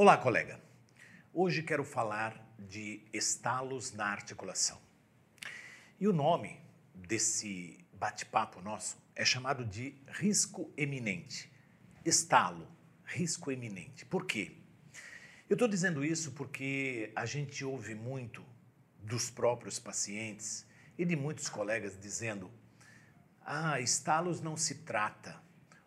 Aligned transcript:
Olá, 0.00 0.16
colega. 0.16 0.60
Hoje 1.34 1.60
quero 1.60 1.82
falar 1.82 2.54
de 2.56 3.04
estalos 3.12 3.92
na 3.92 4.06
articulação. 4.06 4.80
E 5.98 6.06
o 6.06 6.12
nome 6.12 6.60
desse 6.94 7.84
bate-papo 7.94 8.60
nosso 8.60 8.96
é 9.16 9.24
chamado 9.24 9.64
de 9.64 10.00
risco 10.06 10.72
eminente. 10.76 11.52
Estalo, 12.04 12.68
risco 13.04 13.50
eminente. 13.50 14.06
Por 14.06 14.24
quê? 14.24 14.58
Eu 15.50 15.54
estou 15.54 15.66
dizendo 15.66 16.04
isso 16.04 16.30
porque 16.30 17.10
a 17.16 17.26
gente 17.26 17.64
ouve 17.64 17.96
muito 17.96 18.46
dos 19.00 19.28
próprios 19.28 19.80
pacientes 19.80 20.64
e 20.96 21.04
de 21.04 21.16
muitos 21.16 21.48
colegas 21.48 21.98
dizendo: 22.00 22.48
ah, 23.44 23.80
estalos 23.80 24.40
não 24.40 24.56
se 24.56 24.76
trata. 24.76 25.42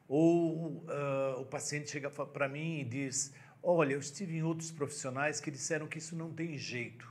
Ou 0.05 0.83
uh, 0.83 1.39
o 1.39 1.45
paciente 1.45 1.89
chega 1.89 2.09
para 2.09 2.49
mim 2.49 2.81
e 2.81 2.83
diz: 2.83 3.33
Olha, 3.63 3.93
eu 3.93 3.99
estive 3.99 4.37
em 4.37 4.43
outros 4.43 4.71
profissionais 4.71 5.39
que 5.39 5.51
disseram 5.51 5.87
que 5.87 5.99
isso 5.99 6.15
não 6.15 6.33
tem 6.33 6.57
jeito. 6.57 7.07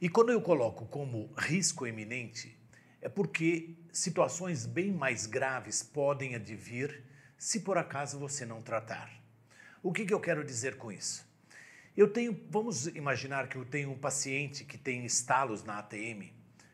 E 0.00 0.08
quando 0.08 0.32
eu 0.32 0.40
coloco 0.40 0.86
como 0.86 1.30
risco 1.36 1.86
eminente, 1.86 2.58
é 3.02 3.08
porque 3.08 3.76
situações 3.92 4.64
bem 4.64 4.90
mais 4.90 5.26
graves 5.26 5.82
podem 5.82 6.34
advir 6.34 7.04
se 7.36 7.60
por 7.60 7.76
acaso 7.76 8.18
você 8.18 8.46
não 8.46 8.62
tratar. 8.62 9.12
O 9.82 9.92
que, 9.92 10.06
que 10.06 10.14
eu 10.14 10.20
quero 10.20 10.42
dizer 10.42 10.76
com 10.76 10.90
isso? 10.90 11.26
Eu 11.94 12.08
tenho, 12.10 12.38
vamos 12.48 12.86
imaginar 12.86 13.46
que 13.46 13.56
eu 13.56 13.64
tenho 13.66 13.90
um 13.90 13.98
paciente 13.98 14.64
que 14.64 14.78
tem 14.78 15.04
estalos 15.04 15.62
na 15.62 15.78
ATM 15.80 16.32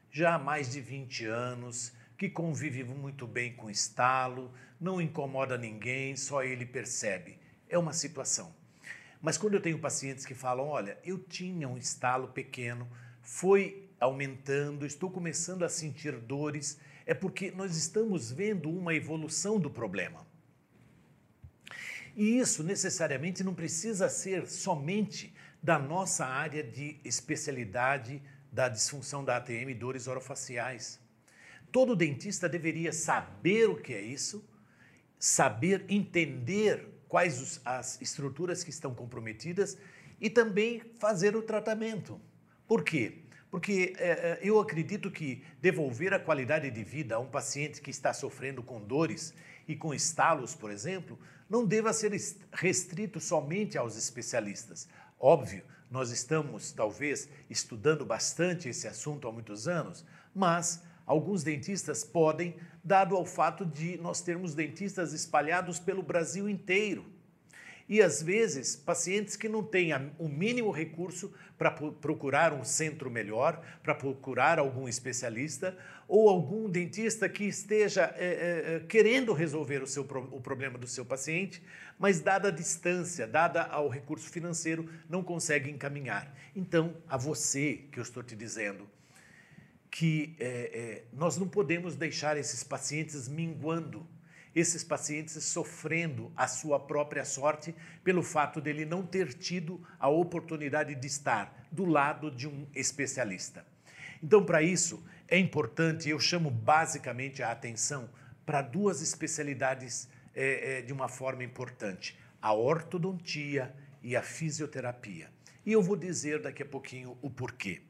já 0.09 0.35
há 0.35 0.38
mais 0.38 0.71
de 0.71 0.80
20 0.80 1.27
anos, 1.27 1.93
que 2.16 2.29
convive 2.29 2.85
muito 2.85 3.27
bem 3.27 3.55
com 3.55 3.69
estalo, 3.69 4.52
não 4.80 5.01
incomoda 5.01 5.59
ninguém, 5.59 6.15
só 6.15 6.45
ele 6.45 6.65
percebe 6.65 7.41
é 7.73 7.79
uma 7.79 7.93
situação. 7.93 8.55
Mas 9.21 9.39
quando 9.39 9.55
eu 9.55 9.61
tenho 9.61 9.79
pacientes 9.79 10.27
que 10.27 10.35
falam, 10.35 10.67
olha, 10.67 10.99
eu 11.05 11.19
tinha 11.19 11.69
um 11.69 11.79
estalo 11.79 12.29
pequeno, 12.29 12.88
foi 13.23 13.88
aumentando, 13.99 14.85
estou 14.85 15.10
começando 15.10 15.65
a 15.65 15.69
sentir 15.69 16.13
dores, 16.19 16.79
é 17.07 17.15
porque 17.15 17.51
nós 17.51 17.77
estamos 17.77 18.30
vendo 18.30 18.71
uma 18.71 18.95
evolução 18.95 19.59
do 19.59 19.71
problema. 19.71 20.27
E 22.15 22.38
isso 22.38 22.63
necessariamente 22.63 23.43
não 23.43 23.55
precisa 23.55 24.09
ser 24.09 24.46
somente 24.46 25.35
da 25.63 25.79
nossa 25.79 26.27
área 26.27 26.63
de 26.63 27.01
especialidade 27.05 28.21
da 28.51 28.68
disfunção 28.68 29.24
da 29.24 29.39
ATM 29.39 29.73
dores 29.79 30.07
orofaciais. 30.07 31.01
Todo 31.71 31.96
dentista 31.96 32.49
deveria 32.49 32.93
saber 32.93 33.71
o 33.71 33.77
que 33.80 33.95
é 33.95 34.02
isso, 34.02 34.46
saber 35.18 35.87
entender 35.89 36.91
quais 37.13 37.43
os, 37.43 37.60
as 37.63 38.01
estruturas 38.01 38.65
que 38.65 38.71
estão 38.71 38.95
comprometidas 38.95 39.77
e 40.18 40.30
também 40.30 40.80
fazer 40.99 41.37
o 41.37 41.43
tratamento. 41.43 42.18
Por 42.66 42.82
quê? 42.82 43.18
Porque 43.51 43.93
é, 43.99 44.09
é, 44.09 44.38
eu 44.41 44.59
acredito 44.59 45.10
que 45.10 45.45
devolver 45.60 46.15
a 46.15 46.18
qualidade 46.18 46.71
de 46.71 46.83
vida 46.83 47.16
a 47.16 47.18
um 47.18 47.27
paciente 47.27 47.83
que 47.83 47.90
está 47.90 48.15
sofrendo 48.15 48.63
com 48.63 48.80
dores 48.80 49.35
e 49.68 49.77
com 49.77 49.93
estalos, 49.93 50.55
por 50.55 50.71
exemplo, 50.71 51.18
não 51.51 51.66
deva 51.66 51.93
ser 51.93 52.13
restrito 52.51 53.21
somente 53.21 53.77
aos 53.77 53.95
especialistas. 53.95 54.88
Óbvio, 55.21 55.63
nós 55.90 56.10
estamos 56.10 56.73
talvez 56.73 57.29
estudando 57.51 58.07
bastante 58.07 58.71
esse 58.71 58.88
assunto 58.88 59.29
há 59.29 59.33
muitos 59.33 59.68
anos, 59.68 60.02
mas 60.35 60.83
alguns 61.13 61.45
dentistas 61.45 62.02
podem, 62.02 62.57
dado 62.82 63.15
ao 63.15 63.24
fato 63.24 63.65
de 63.66 63.99
nós 63.99 64.22
termos 64.22 64.55
dentistas 64.55 65.12
espalhados 65.12 65.78
pelo 65.78 66.03
Brasil 66.03 66.49
inteiro. 66.49 67.05
E 67.88 68.00
às 68.00 68.22
vezes, 68.22 68.75
pacientes 68.75 69.37
que 69.37 69.49
não 69.49 69.62
têm 69.62 69.91
o 70.19 70.27
mínimo 70.27 70.71
recurso 70.71 71.33
para 71.59 71.71
procurar 71.71 72.53
um 72.55 72.65
centro 72.65 73.10
melhor, 73.10 73.62
para 73.83 73.94
procurar 73.94 74.59
algum 74.59 74.88
especialista, 74.88 75.77
ou 76.09 76.31
algum 76.31 76.71
dentista 76.71 77.29
que 77.29 77.44
esteja 77.44 78.15
é, 78.17 78.77
é, 78.77 78.81
querendo 78.89 79.34
resolver 79.34 79.83
o, 79.83 79.87
seu, 79.87 80.03
o 80.03 80.41
problema 80.41 80.79
do 80.79 80.87
seu 80.87 81.05
paciente, 81.05 81.62
mas, 81.99 82.21
dada 82.21 82.49
a 82.49 82.50
distância, 82.50 83.27
dada 83.27 83.62
ao 83.62 83.89
recurso 83.89 84.31
financeiro, 84.31 84.89
não 85.09 85.23
consegue 85.23 85.71
encaminhar. 85.71 86.34
Então, 86.56 86.97
a 87.06 87.17
você 87.17 87.84
que 87.93 87.99
eu 87.99 88.03
estou 88.03 88.23
te 88.23 88.34
dizendo, 88.34 88.89
que 89.93 90.35
é, 90.41 90.47
é, 90.47 91.05
nós 91.13 91.37
não 91.37 91.47
podemos 91.47 91.95
deixar 91.95 92.39
esses 92.39 92.65
pacientes 92.65 93.29
minguando, 93.29 94.09
esses 94.55 94.83
pacientes 94.83 95.45
sofrendo 95.45 96.33
a 96.35 96.49
sua 96.49 96.81
própria 96.81 97.27
sorte 97.27 97.75
pelo 98.03 98.23
fato 98.23 98.59
dele 98.59 98.87
não 98.87 99.05
ter 99.05 99.35
tido 99.35 99.87
a 100.01 100.09
oportunidade 100.09 100.95
de 100.95 101.07
estar 101.07 101.69
do 101.71 101.85
lado 101.85 102.31
de 102.31 102.49
um 102.49 102.67
especialista. 102.75 103.67
Então, 104.23 104.43
para 104.43 104.63
isso, 104.63 105.05
é 105.29 105.39
importante, 105.39 106.09
eu 106.09 106.19
chamo 106.19 106.51
basicamente 106.51 107.43
a 107.43 107.53
atenção 107.53 108.09
para 108.47 108.63
duas 108.63 109.03
especialidades 109.03 110.09
é, 110.35 110.79
é, 110.79 110.83
de 110.83 110.93
uma 110.95 111.09
forma 111.09 111.45
importante: 111.45 112.19
a 112.41 112.55
ortodontia 112.55 113.75
e 114.03 114.17
a 114.17 114.23
fisioterapia. 114.23 115.29
E 115.67 115.73
eu 115.73 115.83
vou 115.83 115.97
dizer 115.97 116.41
daqui 116.41 116.63
a 116.63 116.67
pouquinho 116.67 117.19
o 117.21 117.29
porquê. 117.29 117.83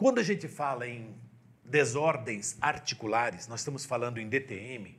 Quando 0.00 0.18
a 0.18 0.22
gente 0.22 0.48
fala 0.48 0.88
em 0.88 1.14
desordens 1.62 2.56
articulares, 2.58 3.46
nós 3.46 3.60
estamos 3.60 3.84
falando 3.84 4.16
em 4.16 4.30
DTM. 4.30 4.96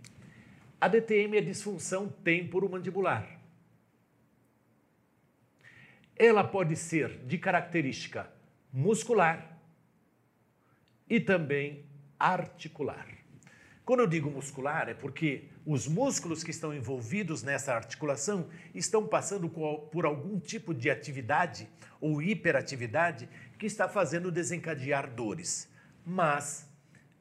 A 0.80 0.88
DTM 0.88 1.38
é 1.38 1.42
disfunção 1.42 2.08
temporomandibular. 2.24 3.28
Ela 6.16 6.44
pode 6.44 6.76
ser 6.76 7.18
de 7.26 7.40
característica 7.40 8.32
muscular 8.72 9.60
e 11.10 11.20
também 11.20 11.84
articular. 12.20 13.08
Quando 13.84 14.02
eu 14.02 14.08
digo 14.08 14.30
muscular, 14.30 14.88
é 14.88 14.94
porque 14.94 15.46
os 15.66 15.88
músculos 15.88 16.44
que 16.44 16.52
estão 16.52 16.76
envolvidos 16.76 17.42
nessa 17.42 17.74
articulação 17.74 18.48
estão 18.74 19.08
passando 19.08 19.50
por 19.50 20.06
algum 20.06 20.40
tipo 20.40 20.76
de 20.76 20.92
atividade 20.92 21.68
ou 22.00 22.22
hiperatividade 22.22 23.28
que 23.62 23.68
está 23.68 23.88
fazendo 23.88 24.32
desencadear 24.32 25.08
dores. 25.08 25.70
Mas 26.04 26.68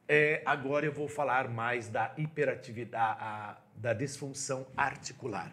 é, 0.07 0.41
agora 0.43 0.87
eu 0.87 0.91
vou 0.91 1.07
falar 1.07 1.47
mais 1.47 1.87
da 1.87 2.15
hiperatividade, 2.17 3.19
a, 3.21 3.57
da 3.75 3.93
disfunção 3.93 4.65
articular. 4.75 5.51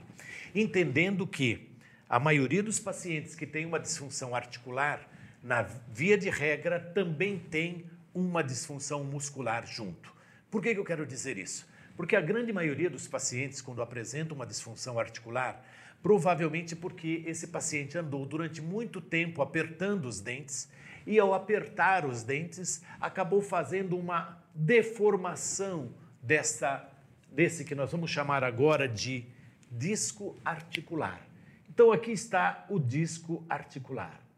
Entendendo 0.55 1.27
que 1.27 1.77
a 2.09 2.19
maioria 2.19 2.63
dos 2.63 2.81
pacientes 2.81 3.35
que 3.35 3.47
tem 3.47 3.67
uma 3.67 3.79
disfunção 3.79 4.35
articular, 4.35 5.07
na 5.43 5.61
via 5.61 6.17
de 6.17 6.31
regra, 6.31 6.81
também 6.81 7.39
tem 7.39 7.85
uma 8.15 8.43
disfunção 8.43 9.05
muscular 9.05 9.67
junto. 9.67 10.11
Por 10.51 10.63
que, 10.63 10.73
que 10.73 10.81
eu 10.81 10.87
quero 10.87 11.05
dizer 11.05 11.37
isso? 11.37 11.69
Porque 11.99 12.17
a 12.17 12.21
grande 12.23 12.51
maioria 12.51 12.89
dos 12.89 13.07
pacientes, 13.07 13.61
quando 13.61 13.83
apresentam 13.83 14.35
uma 14.35 14.47
disfunção 14.47 14.99
articular, 14.99 15.63
provavelmente 16.03 16.77
porque 16.77 17.23
esse 17.27 17.49
paciente 17.49 17.99
andou 17.99 18.25
durante 18.25 18.61
muito 18.61 19.01
tempo 19.01 19.43
apertando 19.43 20.07
os 20.07 20.21
dentes 20.21 20.69
e, 21.07 21.19
ao 21.19 21.35
apertar 21.35 22.05
os 22.05 22.23
dentes, 22.23 22.83
acabou 23.01 23.41
fazendo 23.41 23.97
uma 23.97 24.43
deformação 24.55 25.93
dessa, 26.23 26.89
desse 27.31 27.65
que 27.65 27.75
nós 27.75 27.93
vamos 27.93 28.11
chamar 28.11 28.45
agora 28.45 28.89
de 28.89 29.25
disco 29.71 30.37
articular. 30.45 31.21
Então, 31.69 31.93
aqui 31.93 32.13
está 32.13 32.67
o 32.69 32.79
disco 32.79 33.45
articular. 33.49 34.29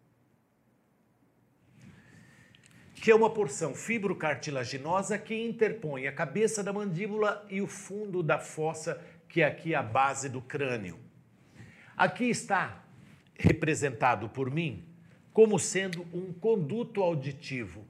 que 3.01 3.11
é 3.11 3.15
uma 3.15 3.31
porção 3.31 3.75
fibrocartilaginosa 3.75 5.17
que 5.17 5.35
interpõe 5.35 6.07
a 6.07 6.13
cabeça 6.13 6.63
da 6.63 6.71
mandíbula 6.71 7.47
e 7.49 7.63
o 7.63 7.67
fundo 7.67 8.23
da 8.23 8.39
fossa, 8.39 9.01
que 9.27 9.41
é 9.41 9.47
aqui 9.47 9.75
a 9.75 9.83
base 9.83 10.29
do 10.29 10.43
crânio. 10.43 10.99
Aqui 12.01 12.31
está 12.31 12.83
representado 13.39 14.27
por 14.31 14.51
mim 14.51 14.87
como 15.35 15.59
sendo 15.59 16.01
um 16.15 16.33
conduto 16.33 17.03
auditivo. 17.03 17.87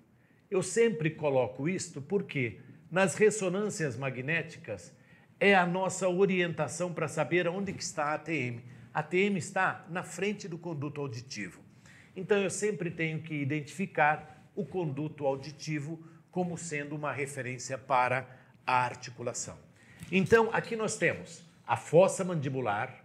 Eu 0.51 0.65
sempre 0.65 1.11
coloco 1.11 1.69
isto 1.69 2.03
porque 2.03 2.59
nas 2.91 3.15
ressonâncias 3.15 3.97
magnéticas 3.97 4.93
é 5.39 5.55
a 5.55 5.65
nossa 5.65 6.09
orientação 6.09 6.93
para 6.93 7.07
saber 7.07 7.47
onde 7.47 7.73
que 7.73 7.85
está 7.85 8.07
a 8.07 8.15
ATM. 8.15 8.59
A 8.93 8.99
ATM 8.99 9.37
está 9.37 9.87
na 9.89 10.03
frente 10.03 10.49
do 10.49 10.59
conduto 10.59 11.01
auditivo. 11.01 11.61
Então 12.17 12.37
eu 12.37 12.51
sempre 12.51 12.91
tenho 12.91 13.23
que 13.23 13.35
identificar 13.35 14.45
o 14.57 14.67
conduto 14.67 15.25
auditivo 15.25 16.05
como 16.33 16.59
sendo 16.59 16.97
uma 16.97 17.13
referência 17.13 17.79
para 17.79 18.29
a 18.67 18.75
articulação. 18.75 19.57
Então, 20.11 20.51
aqui 20.53 20.75
nós 20.75 20.97
temos 20.97 21.45
a 21.65 21.77
fossa 21.77 22.25
mandibular, 22.25 23.00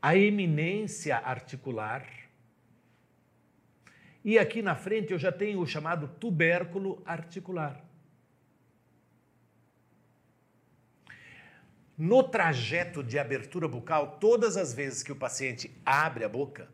a 0.00 0.16
eminência 0.16 1.16
articular, 1.16 2.06
e 4.24 4.38
aqui 4.38 4.62
na 4.62 4.74
frente 4.74 5.12
eu 5.12 5.18
já 5.18 5.32
tenho 5.32 5.60
o 5.60 5.66
chamado 5.66 6.08
tubérculo 6.08 7.02
articular. 7.06 7.88
no 11.98 12.22
trajeto 12.22 13.02
de 13.02 13.18
abertura 13.18 13.66
bucal, 13.66 14.18
todas 14.20 14.56
as 14.56 14.72
vezes 14.72 15.02
que 15.02 15.10
o 15.10 15.16
paciente 15.16 15.68
abre 15.84 16.22
a 16.22 16.28
boca, 16.28 16.68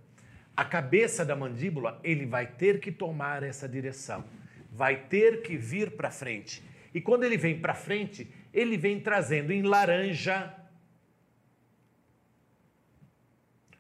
a 0.55 0.65
cabeça 0.67 1.25
da 1.25 1.35
mandíbula, 1.35 1.99
ele 2.05 2.27
vai 2.27 2.47
ter 2.47 2.79
que 2.79 2.93
tomar 2.93 3.43
essa 3.43 3.67
direção, 3.67 4.23
vai 4.71 4.97
ter 4.97 5.41
que 5.41 5.57
vir 5.57 5.93
para 5.93 6.11
frente. 6.11 6.63
E 6.93 7.01
quando 7.01 7.25
ele 7.25 7.39
vem 7.39 7.59
para 7.59 7.75
frente, 7.75 8.29
ele 8.53 8.77
vem 8.77 9.01
trazendo 9.01 9.51
em 9.51 9.63
laranja 9.63 10.55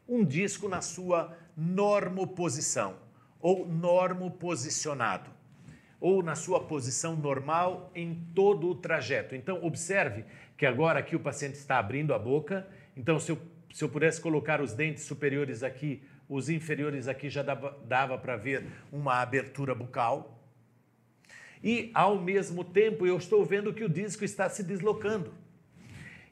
um 0.08 0.24
disco 0.24 0.68
na 0.68 0.80
sua 0.80 1.36
normoposição 1.56 2.96
ou 3.40 3.66
normoposicionado 3.66 5.30
ou 6.00 6.22
na 6.22 6.34
sua 6.34 6.60
posição 6.60 7.16
normal 7.16 7.90
em 7.94 8.14
todo 8.34 8.68
o 8.68 8.74
trajeto. 8.74 9.34
Então, 9.34 9.64
observe 9.64 10.24
que 10.56 10.66
agora 10.66 10.98
aqui 10.98 11.16
o 11.16 11.20
paciente 11.20 11.54
está 11.54 11.78
abrindo 11.78 12.12
a 12.12 12.18
boca. 12.18 12.66
Então, 12.94 13.18
se 13.18 13.32
eu, 13.32 13.38
se 13.72 13.82
eu 13.82 13.88
pudesse 13.88 14.20
colocar 14.20 14.60
os 14.60 14.74
dentes 14.74 15.04
superiores 15.04 15.62
aqui, 15.62 16.02
os 16.28 16.50
inferiores 16.50 17.08
aqui 17.08 17.30
já 17.30 17.42
dava, 17.42 17.78
dava 17.86 18.18
para 18.18 18.36
ver 18.36 18.66
uma 18.92 19.14
abertura 19.22 19.74
bucal. 19.74 20.38
E, 21.62 21.90
ao 21.94 22.20
mesmo 22.20 22.62
tempo, 22.62 23.06
eu 23.06 23.16
estou 23.16 23.42
vendo 23.42 23.72
que 23.72 23.84
o 23.84 23.88
disco 23.88 24.24
está 24.24 24.50
se 24.50 24.62
deslocando 24.62 25.32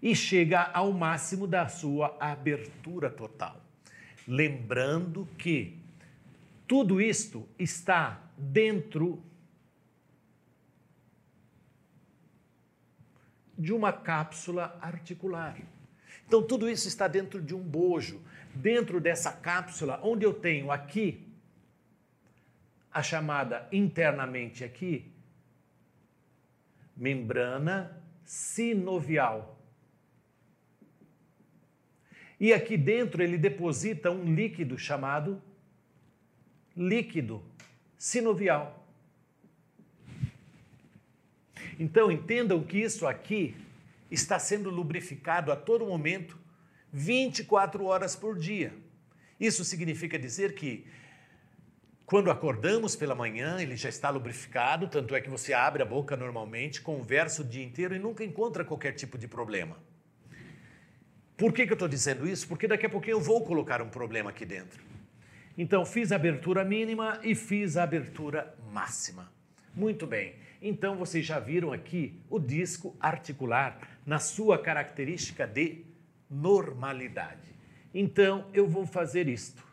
e 0.02 0.14
chega 0.16 0.70
ao 0.75 0.93
máximo 0.93 1.46
da 1.46 1.69
sua 1.69 2.16
abertura 2.19 3.08
total. 3.08 3.60
Lembrando 4.26 5.28
que 5.38 5.78
tudo 6.66 7.00
isto 7.00 7.49
está 7.58 8.20
dentro 8.37 9.22
de 13.56 13.72
uma 13.72 13.93
cápsula 13.93 14.76
articular. 14.81 15.56
Então, 16.26 16.43
tudo 16.43 16.69
isso 16.69 16.88
está 16.88 17.06
dentro 17.06 17.40
de 17.40 17.54
um 17.54 17.62
bojo, 17.62 18.20
dentro 18.54 19.00
dessa 19.00 19.31
cápsula, 19.31 20.00
onde 20.02 20.25
eu 20.25 20.34
tenho 20.34 20.72
aqui 20.72 21.28
a 22.93 23.02
chamada 23.02 23.69
internamente 23.70 24.64
aqui 24.64 25.12
membrana 26.96 28.02
sinovial. 28.25 29.62
E 32.43 32.53
aqui 32.53 32.77
dentro 32.77 33.23
ele 33.23 33.39
deposita 33.39 34.11
um 34.11 34.35
líquido 34.35 34.77
chamado 34.77 35.41
líquido 36.77 37.41
sinovial. 37.97 38.85
Então 41.79 42.11
entendam 42.11 42.61
que 42.65 42.79
isso 42.79 43.06
aqui 43.06 43.55
está 44.11 44.41
sendo 44.41 44.71
lubrificado 44.71 45.53
a 45.53 45.56
todo 45.56 45.87
momento, 45.87 46.37
24 46.93 47.85
horas 47.85 48.17
por 48.17 48.37
dia. 48.37 48.75
Isso 49.38 49.65
significa 49.65 50.19
dizer 50.19 50.56
que 50.56 50.85
quando 52.05 52.29
acordamos 52.29 52.97
pela 52.97 53.15
manhã, 53.15 53.62
ele 53.62 53.77
já 53.77 53.88
está 53.88 54.11
lubrificado, 54.11 54.88
tanto 54.88 55.15
é 55.15 55.21
que 55.21 55.31
você 55.31 55.53
abre 55.53 55.85
a 55.85 55.87
boca 55.87 56.17
normalmente, 56.17 56.81
conversa 56.81 57.43
o 57.43 57.45
dia 57.45 57.62
inteiro 57.62 57.95
e 57.95 58.00
nunca 58.00 58.25
encontra 58.25 58.65
qualquer 58.65 58.95
tipo 58.95 59.17
de 59.17 59.29
problema. 59.29 59.92
Por 61.43 61.53
que, 61.53 61.67
que 61.67 61.73
eu 61.73 61.75
estou 61.75 61.89
dizendo 61.89 62.25
isso? 62.25 62.47
Porque 62.47 62.69
daqui 62.69 62.87
a 62.87 62.89
pouquinho 62.89 63.17
eu 63.17 63.21
vou 63.21 63.44
colocar 63.44 63.83
um 63.83 63.89
problema 63.89 64.31
aqui 64.31 64.47
dentro. 64.47 64.81
Então, 65.59 65.85
fiz 65.85 66.12
a 66.12 66.15
abertura 66.15 66.65
mínima 66.65 67.19
e 67.21 67.35
fiz 67.35 67.77
a 67.77 67.83
abertura 67.83 68.55
máxima. 68.71 69.29
Muito 69.75 70.06
bem. 70.06 70.37
Então 70.62 70.94
vocês 70.94 71.27
já 71.27 71.41
viram 71.41 71.73
aqui 71.73 72.17
o 72.31 72.39
disco 72.39 72.97
articular 73.00 73.77
na 74.06 74.21
sua 74.21 74.56
característica 74.56 75.44
de 75.44 75.85
normalidade. 76.31 77.49
Então 77.93 78.47
eu 78.55 78.69
vou 78.69 78.87
fazer 78.87 79.27
isto. 79.27 79.67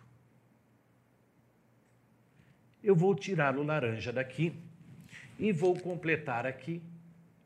Eu 2.84 2.96
vou 2.96 3.14
tirar 3.14 3.56
o 3.56 3.62
laranja 3.62 4.12
daqui 4.12 4.56
e 5.38 5.52
vou 5.52 5.80
completar 5.80 6.48
aqui 6.48 6.82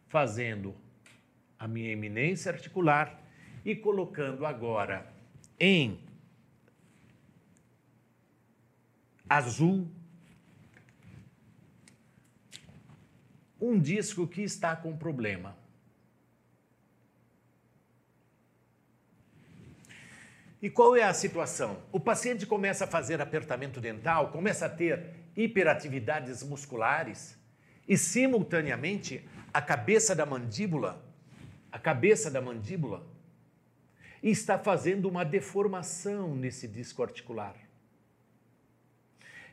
fazendo 0.07 0.73
a 1.59 1.67
minha 1.67 1.91
eminência 1.91 2.49
articular 2.49 3.21
e 3.65 3.75
colocando 3.75 4.45
agora 4.45 5.11
em 5.59 5.99
azul 9.29 9.87
um 13.59 13.79
disco 13.79 14.27
que 14.27 14.41
está 14.41 14.75
com 14.75 14.95
problema. 14.97 15.55
E 20.61 20.69
qual 20.69 20.95
é 20.95 21.03
a 21.03 21.13
situação? 21.13 21.81
O 21.91 21.99
paciente 21.99 22.45
começa 22.45 22.85
a 22.85 22.87
fazer 22.87 23.21
apertamento 23.21 23.81
dental, 23.81 24.31
começa 24.31 24.65
a 24.65 24.69
ter 24.69 25.13
hiperatividades 25.35 26.43
musculares 26.43 27.37
e, 27.87 27.97
simultaneamente, 27.97 29.27
a 29.53 29.61
cabeça 29.61 30.15
da 30.15 30.25
mandíbula, 30.25 31.03
a 31.71 31.77
cabeça 31.77 32.31
da 32.31 32.41
mandíbula, 32.41 33.05
está 34.31 34.57
fazendo 34.57 35.09
uma 35.09 35.25
deformação 35.25 36.33
nesse 36.35 36.67
disco 36.67 37.03
articular. 37.03 37.55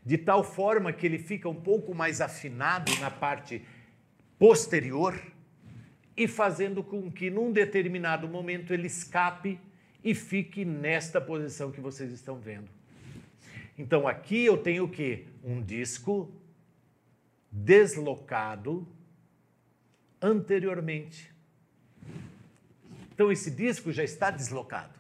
De 0.05 0.17
tal 0.17 0.45
forma 0.45 0.93
que 0.93 1.05
ele 1.05 1.19
fica 1.19 1.49
um 1.49 1.61
pouco 1.61 1.95
mais 1.95 2.21
afinado 2.21 2.93
na 3.01 3.11
parte 3.11 3.63
posterior 4.39 5.21
e 6.17 6.29
fazendo 6.29 6.83
com 6.83 7.11
que 7.11 7.29
num 7.31 7.53
determinado 7.53 8.29
momento 8.29 8.73
ele 8.73 8.87
escape 8.87 9.61
e 10.03 10.15
fique 10.15 10.65
nesta 10.65 11.21
posição 11.21 11.71
que 11.71 11.81
vocês 11.81 12.13
estão 12.13 12.39
vendo. 12.39 12.71
Então 13.77 14.07
aqui 14.07 14.45
eu 14.45 14.57
tenho 14.57 14.85
o 14.85 14.89
que? 14.89 15.27
Um 15.43 15.61
disco 15.63 16.33
deslocado 17.51 18.87
anteriormente. 20.21 21.30
Então 23.21 23.31
esse 23.31 23.51
disco 23.51 23.93
já 23.93 24.03
está 24.03 24.31
deslocado. 24.31 24.99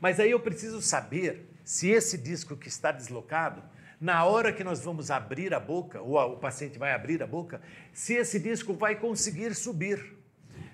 Mas 0.00 0.18
aí 0.18 0.30
eu 0.30 0.40
preciso 0.40 0.80
saber 0.80 1.46
se 1.62 1.90
esse 1.90 2.16
disco 2.16 2.56
que 2.56 2.68
está 2.68 2.90
deslocado 2.90 3.62
na 4.00 4.24
hora 4.24 4.50
que 4.50 4.64
nós 4.64 4.82
vamos 4.82 5.10
abrir 5.10 5.52
a 5.52 5.60
boca, 5.60 6.00
ou 6.00 6.18
o 6.18 6.38
paciente 6.38 6.78
vai 6.78 6.90
abrir 6.94 7.22
a 7.22 7.26
boca, 7.26 7.60
se 7.92 8.14
esse 8.14 8.38
disco 8.40 8.72
vai 8.72 8.96
conseguir 8.96 9.54
subir. 9.54 10.02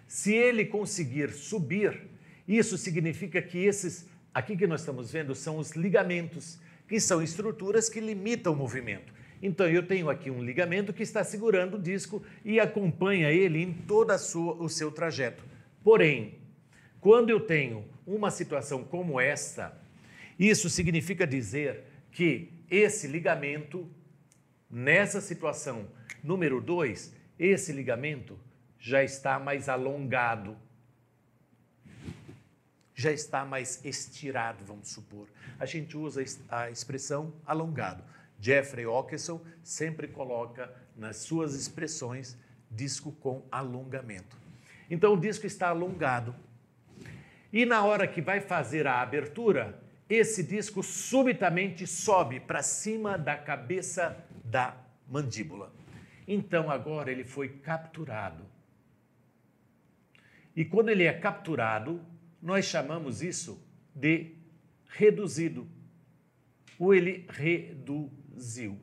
Se 0.06 0.32
ele 0.32 0.64
conseguir 0.64 1.32
subir, 1.32 2.08
isso 2.46 2.78
significa 2.78 3.42
que 3.42 3.58
esses, 3.58 4.06
aqui 4.32 4.56
que 4.56 4.68
nós 4.68 4.82
estamos 4.82 5.10
vendo, 5.10 5.34
são 5.34 5.58
os 5.58 5.72
ligamentos, 5.72 6.60
que 6.86 7.00
são 7.00 7.20
estruturas 7.20 7.88
que 7.88 7.98
limitam 7.98 8.52
o 8.52 8.56
movimento. 8.56 9.12
Então 9.42 9.66
eu 9.66 9.84
tenho 9.84 10.08
aqui 10.08 10.30
um 10.30 10.40
ligamento 10.40 10.92
que 10.92 11.02
está 11.02 11.24
segurando 11.24 11.78
o 11.78 11.82
disco 11.82 12.22
e 12.44 12.60
acompanha 12.60 13.32
ele 13.32 13.60
em 13.60 13.72
todo 13.72 14.12
o 14.12 14.68
seu 14.68 14.92
trajeto. 14.92 15.42
Porém, 15.82 16.43
quando 17.04 17.28
eu 17.28 17.38
tenho 17.38 17.84
uma 18.06 18.30
situação 18.30 18.82
como 18.82 19.20
esta, 19.20 19.78
isso 20.38 20.70
significa 20.70 21.26
dizer 21.26 21.84
que 22.10 22.50
esse 22.70 23.06
ligamento, 23.06 23.86
nessa 24.70 25.20
situação 25.20 25.86
número 26.22 26.62
2, 26.62 27.14
esse 27.38 27.72
ligamento 27.74 28.40
já 28.78 29.04
está 29.04 29.38
mais 29.38 29.68
alongado, 29.68 30.56
já 32.94 33.12
está 33.12 33.44
mais 33.44 33.84
estirado, 33.84 34.64
vamos 34.64 34.88
supor. 34.88 35.28
A 35.60 35.66
gente 35.66 35.98
usa 35.98 36.24
a 36.48 36.70
expressão 36.70 37.34
alongado. 37.44 38.02
Jeffrey 38.40 38.86
Ockeson 38.86 39.44
sempre 39.62 40.08
coloca 40.08 40.74
nas 40.96 41.18
suas 41.18 41.54
expressões 41.54 42.34
disco 42.70 43.12
com 43.12 43.46
alongamento. 43.52 44.38
Então 44.88 45.12
o 45.12 45.20
disco 45.20 45.44
está 45.46 45.68
alongado. 45.68 46.34
E 47.54 47.64
na 47.64 47.84
hora 47.84 48.08
que 48.08 48.20
vai 48.20 48.40
fazer 48.40 48.84
a 48.84 49.00
abertura, 49.00 49.80
esse 50.10 50.42
disco 50.42 50.82
subitamente 50.82 51.86
sobe 51.86 52.40
para 52.40 52.64
cima 52.64 53.16
da 53.16 53.36
cabeça 53.36 54.26
da 54.44 54.76
mandíbula. 55.08 55.72
Então 56.26 56.68
agora 56.68 57.12
ele 57.12 57.22
foi 57.22 57.48
capturado. 57.48 58.44
E 60.56 60.64
quando 60.64 60.88
ele 60.88 61.04
é 61.04 61.12
capturado, 61.12 62.04
nós 62.42 62.64
chamamos 62.64 63.22
isso 63.22 63.64
de 63.94 64.34
reduzido. 64.88 65.68
Ou 66.76 66.92
ele 66.92 67.24
reduziu. 67.28 68.80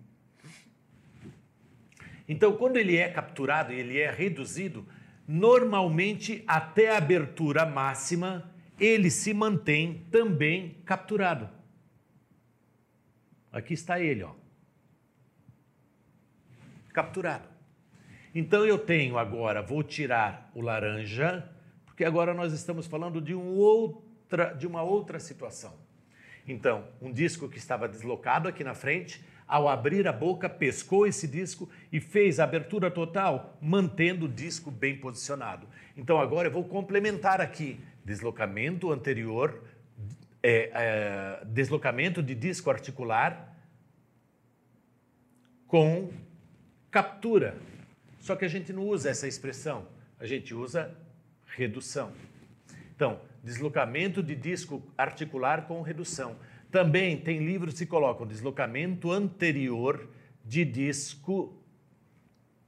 Então, 2.26 2.56
quando 2.56 2.78
ele 2.78 2.96
é 2.96 3.10
capturado 3.10 3.74
ele 3.74 4.00
é 4.00 4.10
reduzido, 4.10 4.88
normalmente 5.28 6.42
até 6.48 6.92
a 6.92 6.98
abertura 6.98 7.66
máxima 7.66 8.50
ele 8.82 9.12
se 9.12 9.32
mantém 9.32 10.08
também 10.10 10.82
capturado. 10.84 11.48
Aqui 13.52 13.76
está 13.76 14.00
ele, 14.00 14.24
ó. 14.24 14.34
Capturado. 16.92 17.48
Então 18.34 18.66
eu 18.66 18.80
tenho 18.80 19.20
agora, 19.20 19.62
vou 19.62 19.84
tirar 19.84 20.50
o 20.56 20.62
laranja, 20.62 21.48
porque 21.86 22.04
agora 22.04 22.34
nós 22.34 22.54
estamos 22.54 22.88
falando 22.88 23.22
de, 23.22 23.36
um 23.36 23.56
outra, 23.56 24.54
de 24.54 24.66
uma 24.66 24.82
outra 24.82 25.20
situação. 25.20 25.74
Então, 26.48 26.88
um 27.00 27.12
disco 27.12 27.48
que 27.48 27.60
estava 27.60 27.88
deslocado 27.88 28.48
aqui 28.48 28.64
na 28.64 28.74
frente, 28.74 29.24
ao 29.48 29.68
abrir 29.68 30.08
a 30.08 30.14
boca, 30.14 30.50
pescou 30.50 31.06
esse 31.06 31.28
disco 31.28 31.70
e 31.92 32.00
fez 32.00 32.40
a 32.40 32.46
abertura 32.46 32.90
total, 32.90 33.58
mantendo 33.62 34.26
o 34.26 34.30
disco 34.30 34.72
bem 34.72 34.98
posicionado. 34.98 35.68
Então, 35.96 36.20
agora 36.20 36.48
eu 36.48 36.52
vou 36.52 36.64
complementar 36.64 37.42
aqui: 37.42 37.78
deslocamento 38.04 38.92
anterior, 38.92 39.64
é, 40.44 40.72
é, 40.74 41.46
deslocamento 41.46 42.22
de 42.22 42.34
disco 42.34 42.70
articular 42.70 43.56
com 45.68 46.12
captura. 46.90 47.58
Só 48.20 48.36
que 48.36 48.46
a 48.46 48.48
gente 48.48 48.74
não 48.74 48.84
usa 48.88 49.10
essa 49.10 49.28
expressão, 49.28 49.88
a 50.20 50.26
gente 50.26 50.54
usa 50.54 50.96
redução. 51.56 52.12
Então, 52.96 53.20
deslocamento 53.44 54.22
de 54.22 54.36
disco 54.36 54.84
articular 54.98 55.68
com 55.68 55.82
redução. 55.82 56.36
Também 56.72 57.18
tem 57.18 57.40
livros 57.40 57.78
que 57.80 57.86
colocam 57.86 58.28
deslocamento 58.28 59.12
anterior 59.12 60.08
de 60.46 60.64
disco 60.64 61.58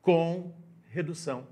com 0.01 0.53
redução. 0.89 1.47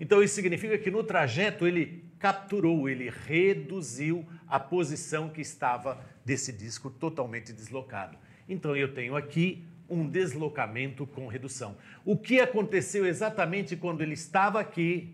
Então, 0.00 0.22
isso 0.22 0.34
significa 0.34 0.76
que 0.76 0.90
no 0.90 1.04
trajeto 1.04 1.66
ele 1.66 2.01
capturou, 2.22 2.88
ele 2.88 3.10
reduziu 3.10 4.24
a 4.46 4.60
posição 4.60 5.28
que 5.28 5.40
estava 5.40 6.00
desse 6.24 6.52
disco 6.52 6.88
totalmente 6.88 7.52
deslocado. 7.52 8.16
Então, 8.48 8.76
eu 8.76 8.94
tenho 8.94 9.16
aqui 9.16 9.66
um 9.90 10.08
deslocamento 10.08 11.04
com 11.04 11.26
redução. 11.26 11.76
O 12.04 12.16
que 12.16 12.38
aconteceu 12.38 13.04
exatamente 13.04 13.74
quando 13.74 14.02
ele 14.02 14.14
estava 14.14 14.60
aqui 14.60 15.12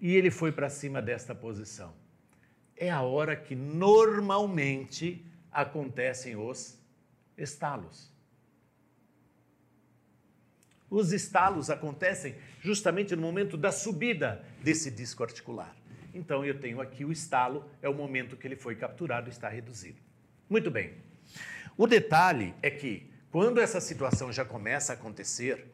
e 0.00 0.14
ele 0.14 0.30
foi 0.30 0.52
para 0.52 0.70
cima 0.70 1.02
desta 1.02 1.34
posição? 1.34 1.92
É 2.76 2.88
a 2.88 3.02
hora 3.02 3.34
que 3.34 3.56
normalmente 3.56 5.26
acontecem 5.50 6.36
os 6.36 6.78
estalos. 7.36 8.13
Os 10.94 11.12
estalos 11.12 11.70
acontecem 11.70 12.36
justamente 12.60 13.16
no 13.16 13.22
momento 13.22 13.56
da 13.56 13.72
subida 13.72 14.44
desse 14.62 14.92
disco 14.92 15.24
articular. 15.24 15.74
Então 16.14 16.44
eu 16.44 16.60
tenho 16.60 16.80
aqui 16.80 17.04
o 17.04 17.10
estalo, 17.10 17.68
é 17.82 17.88
o 17.88 17.94
momento 17.94 18.36
que 18.36 18.46
ele 18.46 18.54
foi 18.54 18.76
capturado, 18.76 19.28
está 19.28 19.48
reduzido. 19.48 20.00
Muito 20.48 20.70
bem. 20.70 20.92
O 21.76 21.88
detalhe 21.88 22.54
é 22.62 22.70
que 22.70 23.10
quando 23.32 23.60
essa 23.60 23.80
situação 23.80 24.32
já 24.32 24.44
começa 24.44 24.92
a 24.92 24.94
acontecer, 24.94 25.66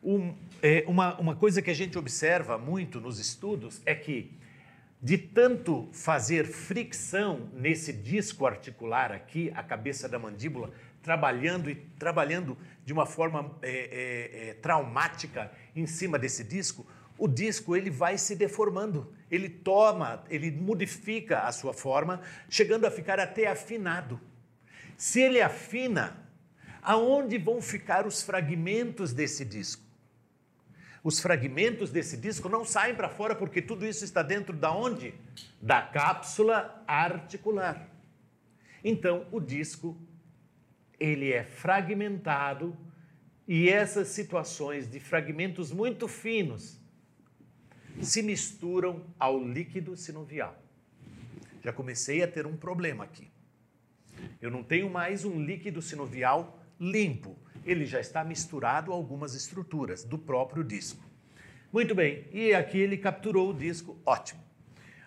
um, 0.00 0.36
é, 0.62 0.84
uma, 0.86 1.18
uma 1.18 1.34
coisa 1.34 1.60
que 1.60 1.70
a 1.70 1.74
gente 1.74 1.98
observa 1.98 2.56
muito 2.56 3.00
nos 3.00 3.18
estudos 3.18 3.82
é 3.84 3.92
que, 3.92 4.38
de 5.02 5.18
tanto 5.18 5.88
fazer 5.92 6.46
fricção 6.46 7.50
nesse 7.52 7.92
disco 7.92 8.46
articular 8.46 9.10
aqui, 9.10 9.50
a 9.56 9.64
cabeça 9.64 10.08
da 10.08 10.16
mandíbula, 10.16 10.70
trabalhando 11.04 11.70
e 11.70 11.74
trabalhando 11.98 12.56
de 12.84 12.92
uma 12.92 13.04
forma 13.04 13.56
é, 13.62 13.68
é, 13.70 14.48
é, 14.48 14.54
traumática 14.54 15.52
em 15.76 15.86
cima 15.86 16.18
desse 16.18 16.42
disco, 16.42 16.86
o 17.18 17.28
disco 17.28 17.76
ele 17.76 17.90
vai 17.90 18.16
se 18.18 18.34
deformando, 18.34 19.12
ele 19.30 19.48
toma, 19.48 20.24
ele 20.28 20.50
modifica 20.50 21.40
a 21.40 21.52
sua 21.52 21.74
forma, 21.74 22.22
chegando 22.48 22.86
a 22.86 22.90
ficar 22.90 23.20
até 23.20 23.46
afinado. 23.46 24.18
Se 24.96 25.20
ele 25.20 25.40
afina, 25.40 26.16
aonde 26.82 27.36
vão 27.38 27.60
ficar 27.60 28.06
os 28.06 28.22
fragmentos 28.22 29.12
desse 29.12 29.44
disco? 29.44 29.82
Os 31.02 31.20
fragmentos 31.20 31.90
desse 31.90 32.16
disco 32.16 32.48
não 32.48 32.64
saem 32.64 32.94
para 32.94 33.10
fora 33.10 33.34
porque 33.34 33.60
tudo 33.60 33.84
isso 33.84 34.04
está 34.04 34.22
dentro 34.22 34.56
da 34.56 34.72
onde? 34.72 35.14
Da 35.60 35.82
cápsula 35.82 36.82
articular. 36.86 37.88
Então, 38.82 39.26
o 39.30 39.38
disco 39.38 39.96
ele 40.98 41.32
é 41.32 41.44
fragmentado 41.44 42.76
e 43.46 43.68
essas 43.68 44.08
situações 44.08 44.90
de 44.90 45.00
fragmentos 45.00 45.72
muito 45.72 46.08
finos 46.08 46.80
se 48.00 48.22
misturam 48.22 49.04
ao 49.18 49.42
líquido 49.42 49.96
sinovial. 49.96 50.60
Já 51.62 51.72
comecei 51.72 52.22
a 52.22 52.28
ter 52.28 52.46
um 52.46 52.56
problema 52.56 53.04
aqui. 53.04 53.30
Eu 54.40 54.50
não 54.50 54.62
tenho 54.62 54.90
mais 54.90 55.24
um 55.24 55.42
líquido 55.42 55.80
sinovial 55.80 56.62
limpo. 56.78 57.36
Ele 57.64 57.86
já 57.86 58.00
está 58.00 58.24
misturado 58.24 58.92
a 58.92 58.94
algumas 58.94 59.34
estruturas 59.34 60.04
do 60.04 60.18
próprio 60.18 60.62
disco. 60.62 61.02
Muito 61.72 61.94
bem, 61.94 62.26
e 62.32 62.54
aqui 62.54 62.78
ele 62.78 62.96
capturou 62.96 63.50
o 63.50 63.54
disco, 63.54 63.98
ótimo. 64.04 64.40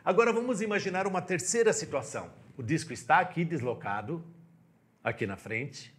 Agora 0.04 0.34
vamos 0.34 0.62
imaginar 0.62 1.06
uma 1.06 1.22
terceira 1.22 1.72
situação. 1.72 2.30
O 2.58 2.64
disco 2.64 2.92
está 2.92 3.20
aqui 3.20 3.46
deslocado, 3.46 4.24
aqui 5.10 5.26
na 5.26 5.38
frente. 5.38 5.94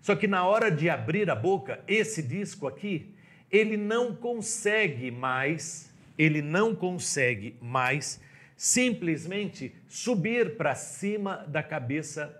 Só 0.00 0.16
que 0.16 0.26
na 0.26 0.44
hora 0.44 0.70
de 0.70 0.90
abrir 0.90 1.30
a 1.30 1.34
boca, 1.34 1.80
esse 1.86 2.22
disco 2.22 2.66
aqui, 2.66 3.14
ele 3.50 3.76
não 3.76 4.14
consegue 4.14 5.10
mais, 5.10 5.92
ele 6.18 6.42
não 6.42 6.74
consegue 6.74 7.56
mais 7.60 8.20
simplesmente 8.56 9.74
subir 9.88 10.56
para 10.56 10.74
cima 10.74 11.44
da 11.48 11.62
cabeça 11.62 12.34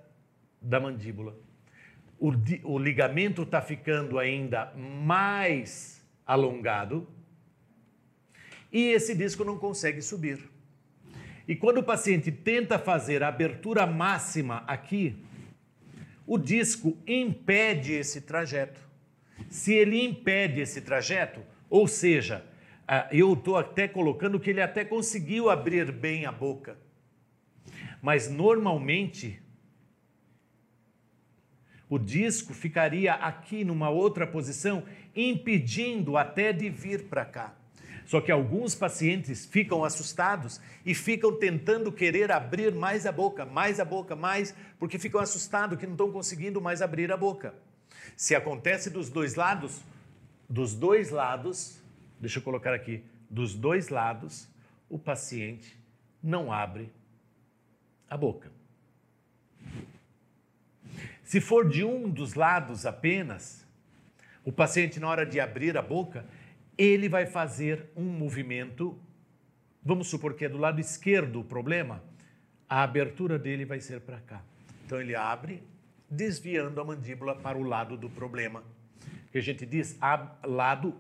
da 0.61 0.81
mandíbula. 0.81 1.37
O, 2.19 2.33
o 2.65 2.79
ligamento 2.79 3.43
está 3.43 3.61
ficando 3.61 4.19
ainda 4.19 4.73
mais 4.77 6.03
alongado 6.27 7.09
e 8.73 8.89
esse 8.89 9.15
disco 9.15 9.45
não 9.45 9.59
consegue 9.59 10.01
subir. 10.01 10.51
E 11.47 11.55
quando 11.55 11.79
o 11.79 11.83
paciente 11.83 12.31
tenta 12.31 12.79
fazer 12.79 13.23
a 13.23 13.29
abertura 13.29 13.87
máxima 13.87 14.65
aqui, 14.67 15.17
o 16.33 16.39
disco 16.39 16.97
impede 17.07 17.93
esse 17.93 18.23
trajeto. 18.23 18.81
Se 19.51 19.75
ele 19.75 20.03
impede 20.03 20.63
esse 20.63 20.81
trajeto, 20.81 21.43
ou 21.69 21.87
seja, 21.87 22.43
ah, 22.89 23.07
eu 23.13 23.35
estou 23.35 23.59
até 23.59 23.87
colocando 23.87 24.41
que 24.41 24.49
ele 24.49 24.63
até 24.63 24.83
conseguiu 24.83 25.51
abrir 25.51 25.93
bem 25.93 26.25
a 26.25 26.33
boca, 26.33 26.79
mas 28.01 28.31
normalmente 28.31 29.43
o 31.87 31.99
disco 31.99 32.55
ficaria 32.55 33.13
aqui 33.13 33.63
numa 33.63 33.91
outra 33.91 34.27
posição, 34.27 34.85
impedindo 35.15 36.17
até 36.17 36.51
de 36.51 36.71
vir 36.71 37.11
para 37.11 37.27
cá. 37.27 37.55
Só 38.07 38.21
que 38.21 38.33
alguns 38.33 38.75
pacientes 38.75 39.47
ficam 39.47 39.85
assustados 39.85 40.61
e 40.85 40.95
ficam 40.95 41.39
tentando 41.39 41.93
querer 41.93 42.31
abrir 42.33 42.75
mais 42.75 43.07
a 43.07 43.13
boca, 43.13 43.45
mais 43.45 43.81
a 43.81 43.85
boca, 43.85 44.17
mais, 44.17 44.55
porque 44.79 44.99
ficam 44.99 45.21
assustados 45.21 45.79
que 45.79 45.87
não 45.87 45.95
estão 45.95 46.11
conseguindo 46.11 46.61
mais 46.61 46.83
abrir 46.83 47.11
a 47.13 47.17
boca. 47.17 47.55
Se 48.17 48.35
acontece 48.35 48.91
dos 48.91 49.09
dois 49.09 49.35
lados, 49.35 49.83
dos 50.49 50.75
dois 50.75 51.11
lados, 51.11 51.81
deixa 52.21 52.39
eu 52.39 52.43
colocar 52.43 52.75
aqui, 52.75 53.03
dos 53.31 53.55
dois 53.55 53.89
lados, 53.89 54.49
o 54.89 54.99
paciente 54.99 55.79
não 56.23 56.53
abre 56.53 56.93
a 58.09 58.17
boca. 58.17 58.51
Se 61.25 61.41
for 61.41 61.67
de 61.67 61.83
um 61.83 62.11
dos 62.11 62.35
lados 62.35 62.85
apenas, 62.85 63.67
o 64.45 64.53
paciente, 64.53 65.01
na 65.01 65.09
hora 65.09 65.25
de 65.25 65.41
abrir 65.41 65.79
a 65.79 65.83
boca, 65.83 66.27
ele 66.77 67.09
vai 67.09 67.27
fazer 67.27 67.87
um 67.97 68.05
movimento. 68.05 68.99
Vamos 69.83 70.09
supor 70.09 70.35
que 70.35 70.45
é 70.45 70.49
do 70.49 70.59
lado 70.59 70.81
esquerdo 70.81 71.41
o 71.41 71.45
problema, 71.45 72.03
a 72.69 72.83
abertura 72.83 73.39
dele 73.39 73.65
vai 73.65 73.81
ser 73.81 74.01
para 74.01 74.21
cá. 74.21 74.43
Então 74.85 75.01
ele 75.01 75.15
abre, 75.15 75.63
desviando 76.09 76.81
a 76.81 76.85
mandíbula 76.85 77.35
para 77.35 77.59
o 77.59 77.63
lado 77.63 77.97
do 77.97 78.11
problema, 78.11 78.63
que 79.31 79.39
a 79.39 79.43
gente 79.43 79.65
diz 79.65 79.99
lado 80.45 80.95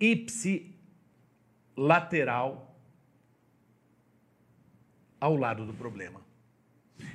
ipsilateral 0.00 2.74
ao 5.20 5.36
lado 5.36 5.64
do 5.64 5.74
problema. 5.74 6.20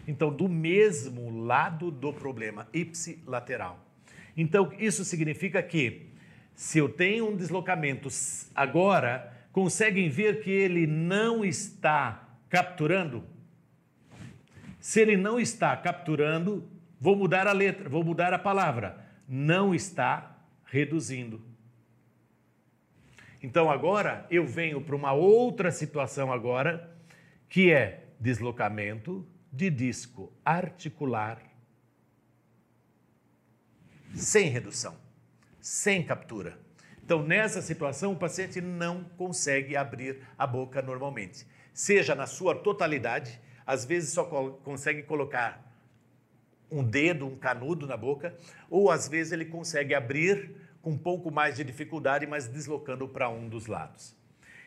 Então, 0.07 0.31
do 0.31 0.49
mesmo 0.49 1.45
lado 1.45 1.91
do 1.91 2.13
problema, 2.13 2.67
ipsilateral. 2.73 3.79
Então, 4.35 4.71
isso 4.77 5.05
significa 5.05 5.61
que, 5.61 6.10
se 6.61 6.77
eu 6.77 6.87
tenho 6.87 7.27
um 7.27 7.35
deslocamento 7.35 8.07
agora, 8.53 9.33
conseguem 9.51 10.09
ver 10.09 10.43
que 10.43 10.51
ele 10.51 10.85
não 10.85 11.43
está 11.43 12.29
capturando? 12.47 13.23
Se 14.79 15.01
ele 15.01 15.17
não 15.17 15.39
está 15.39 15.75
capturando, 15.75 16.69
vou 16.99 17.15
mudar 17.15 17.47
a 17.47 17.51
letra, 17.51 17.89
vou 17.89 18.03
mudar 18.03 18.31
a 18.31 18.37
palavra. 18.37 19.03
Não 19.27 19.73
está 19.73 20.37
reduzindo. 20.63 21.41
Então 23.41 23.71
agora 23.71 24.27
eu 24.29 24.45
venho 24.45 24.79
para 24.81 24.95
uma 24.95 25.13
outra 25.13 25.71
situação 25.71 26.31
agora, 26.31 26.95
que 27.49 27.71
é 27.71 28.05
deslocamento 28.19 29.27
de 29.51 29.71
disco 29.71 30.31
articular 30.45 31.41
sem 34.13 34.47
redução, 34.47 34.95
sem 35.61 36.03
captura. 36.03 36.57
Então, 37.03 37.23
nessa 37.23 37.61
situação, 37.61 38.13
o 38.13 38.17
paciente 38.17 38.59
não 38.59 39.03
consegue 39.17 39.75
abrir 39.75 40.19
a 40.37 40.47
boca 40.47 40.81
normalmente. 40.81 41.45
Seja 41.73 42.15
na 42.15 42.25
sua 42.25 42.55
totalidade, 42.55 43.39
às 43.65 43.85
vezes 43.85 44.13
só 44.13 44.23
consegue 44.63 45.03
colocar 45.03 45.61
um 46.71 46.83
dedo, 46.83 47.27
um 47.27 47.35
canudo 47.35 47.85
na 47.85 47.97
boca, 47.97 48.35
ou 48.69 48.89
às 48.89 49.07
vezes 49.07 49.33
ele 49.33 49.45
consegue 49.45 49.93
abrir 49.93 50.55
com 50.81 50.91
um 50.91 50.97
pouco 50.97 51.29
mais 51.29 51.57
de 51.57 51.63
dificuldade, 51.63 52.25
mas 52.25 52.47
deslocando 52.47 53.07
para 53.07 53.29
um 53.29 53.47
dos 53.47 53.67
lados. 53.67 54.15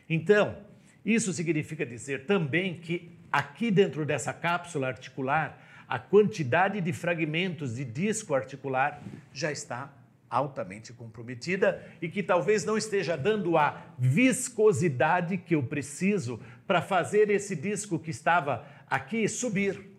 Então, 0.07 0.57
isso 1.03 1.33
significa 1.33 1.85
dizer 1.85 2.25
também 2.25 2.79
que 2.79 3.11
aqui 3.31 3.69
dentro 3.69 4.05
dessa 4.05 4.31
cápsula 4.31 4.87
articular, 4.87 5.61
a 5.87 5.99
quantidade 5.99 6.79
de 6.79 6.93
fragmentos 6.93 7.75
de 7.75 7.83
disco 7.83 8.33
articular 8.33 9.01
já 9.33 9.51
está 9.51 9.91
altamente 10.35 10.91
comprometida 10.91 11.81
e 12.01 12.09
que 12.09 12.21
talvez 12.21 12.65
não 12.65 12.77
esteja 12.77 13.15
dando 13.15 13.57
a 13.57 13.93
viscosidade 13.97 15.37
que 15.37 15.55
eu 15.55 15.63
preciso 15.63 16.39
para 16.67 16.81
fazer 16.81 17.29
esse 17.29 17.55
disco 17.55 17.97
que 17.97 18.11
estava 18.11 18.67
aqui 18.89 19.27
subir. 19.29 19.91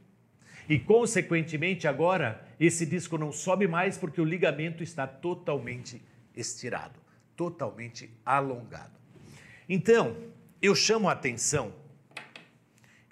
E, 0.68 0.78
consequentemente, 0.78 1.88
agora 1.88 2.44
esse 2.60 2.84
disco 2.84 3.16
não 3.16 3.32
sobe 3.32 3.66
mais 3.66 3.96
porque 3.96 4.20
o 4.20 4.24
ligamento 4.24 4.82
está 4.82 5.06
totalmente 5.06 6.02
estirado, 6.34 7.00
totalmente 7.34 8.10
alongado. 8.24 8.98
Então, 9.68 10.16
eu 10.60 10.74
chamo 10.74 11.08
a 11.08 11.12
atenção, 11.12 11.72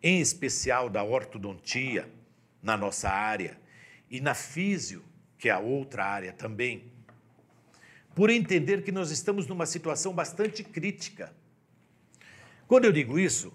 em 0.02 0.20
especial 0.20 0.90
da 0.90 1.02
ortodontia, 1.02 2.08
na 2.62 2.76
nossa 2.76 3.08
área, 3.08 3.58
e 4.10 4.20
na 4.20 4.34
físio, 4.34 5.02
que 5.38 5.48
é 5.48 5.52
a 5.52 5.58
outra 5.58 6.04
área 6.04 6.32
também, 6.32 6.93
por 8.14 8.30
entender 8.30 8.82
que 8.82 8.92
nós 8.92 9.10
estamos 9.10 9.46
numa 9.46 9.66
situação 9.66 10.12
bastante 10.12 10.62
crítica. 10.62 11.32
Quando 12.66 12.84
eu 12.84 12.92
digo 12.92 13.18
isso, 13.18 13.52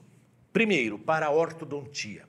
primeiro, 0.52 1.00
para 1.00 1.28
a 1.28 1.32
ortodontia. 1.32 2.28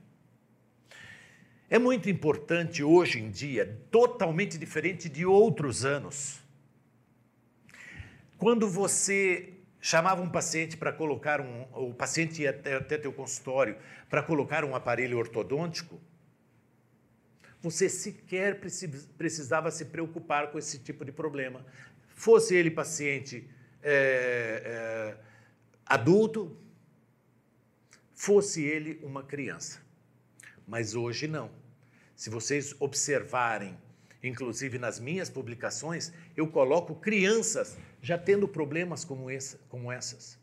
É 1.69 1.79
muito 1.79 2.09
importante 2.11 2.83
hoje 2.83 3.21
em 3.21 3.31
dia, 3.31 3.81
totalmente 3.91 4.59
diferente 4.59 5.09
de 5.09 5.25
outros 5.25 5.85
anos. 5.85 6.41
Quando 8.37 8.69
você 8.69 9.55
chamava 9.81 10.21
um 10.21 10.29
paciente 10.29 10.77
para 10.77 10.93
colocar 10.93 11.41
um, 11.41 11.67
o 11.73 11.95
paciente 11.95 12.43
ia 12.43 12.51
até, 12.51 12.75
até 12.75 12.99
teu 12.99 13.13
consultório 13.13 13.77
para 14.09 14.23
colocar 14.23 14.65
um 14.65 14.75
aparelho 14.75 15.19
ortodôntico, 15.19 16.01
você 17.63 17.89
sequer 17.89 18.59
precisava 19.19 19.71
se 19.71 19.85
preocupar 19.85 20.51
com 20.51 20.59
esse 20.59 20.79
tipo 20.79 21.05
de 21.05 21.13
problema. 21.13 21.65
Fosse 22.21 22.55
ele 22.55 22.71
paciente 22.71 23.49
é, 23.83 24.63
é, 24.63 25.17
adulto, 25.87 26.55
fosse 28.13 28.63
ele 28.63 29.01
uma 29.03 29.23
criança. 29.23 29.81
Mas 30.69 30.95
hoje 30.95 31.27
não. 31.27 31.51
Se 32.15 32.29
vocês 32.29 32.77
observarem, 32.79 33.75
inclusive 34.23 34.79
nas 34.79 35.01
minhas 35.01 35.31
publicações, 35.31 36.13
eu 36.37 36.47
coloco 36.47 36.95
crianças 36.95 37.79
já 38.03 38.19
tendo 38.19 38.47
problemas 38.47 39.03
como, 39.03 39.29
como 39.71 39.91
essas. 39.91 40.39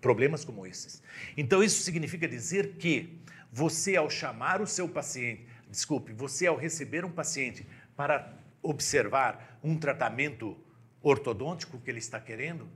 Problemas 0.00 0.44
como 0.44 0.64
esses. 0.64 1.02
Então, 1.36 1.60
isso 1.60 1.82
significa 1.82 2.28
dizer 2.28 2.76
que 2.76 3.18
você, 3.50 3.96
ao 3.96 4.08
chamar 4.08 4.62
o 4.62 4.66
seu 4.66 4.88
paciente, 4.88 5.44
desculpe, 5.68 6.12
você, 6.12 6.46
ao 6.46 6.56
receber 6.56 7.04
um 7.04 7.10
paciente 7.10 7.66
para 7.96 8.45
observar 8.68 9.58
um 9.62 9.78
tratamento 9.78 10.56
ortodôntico 11.02 11.78
que 11.78 11.90
ele 11.90 11.98
está 11.98 12.20
querendo, 12.20 12.68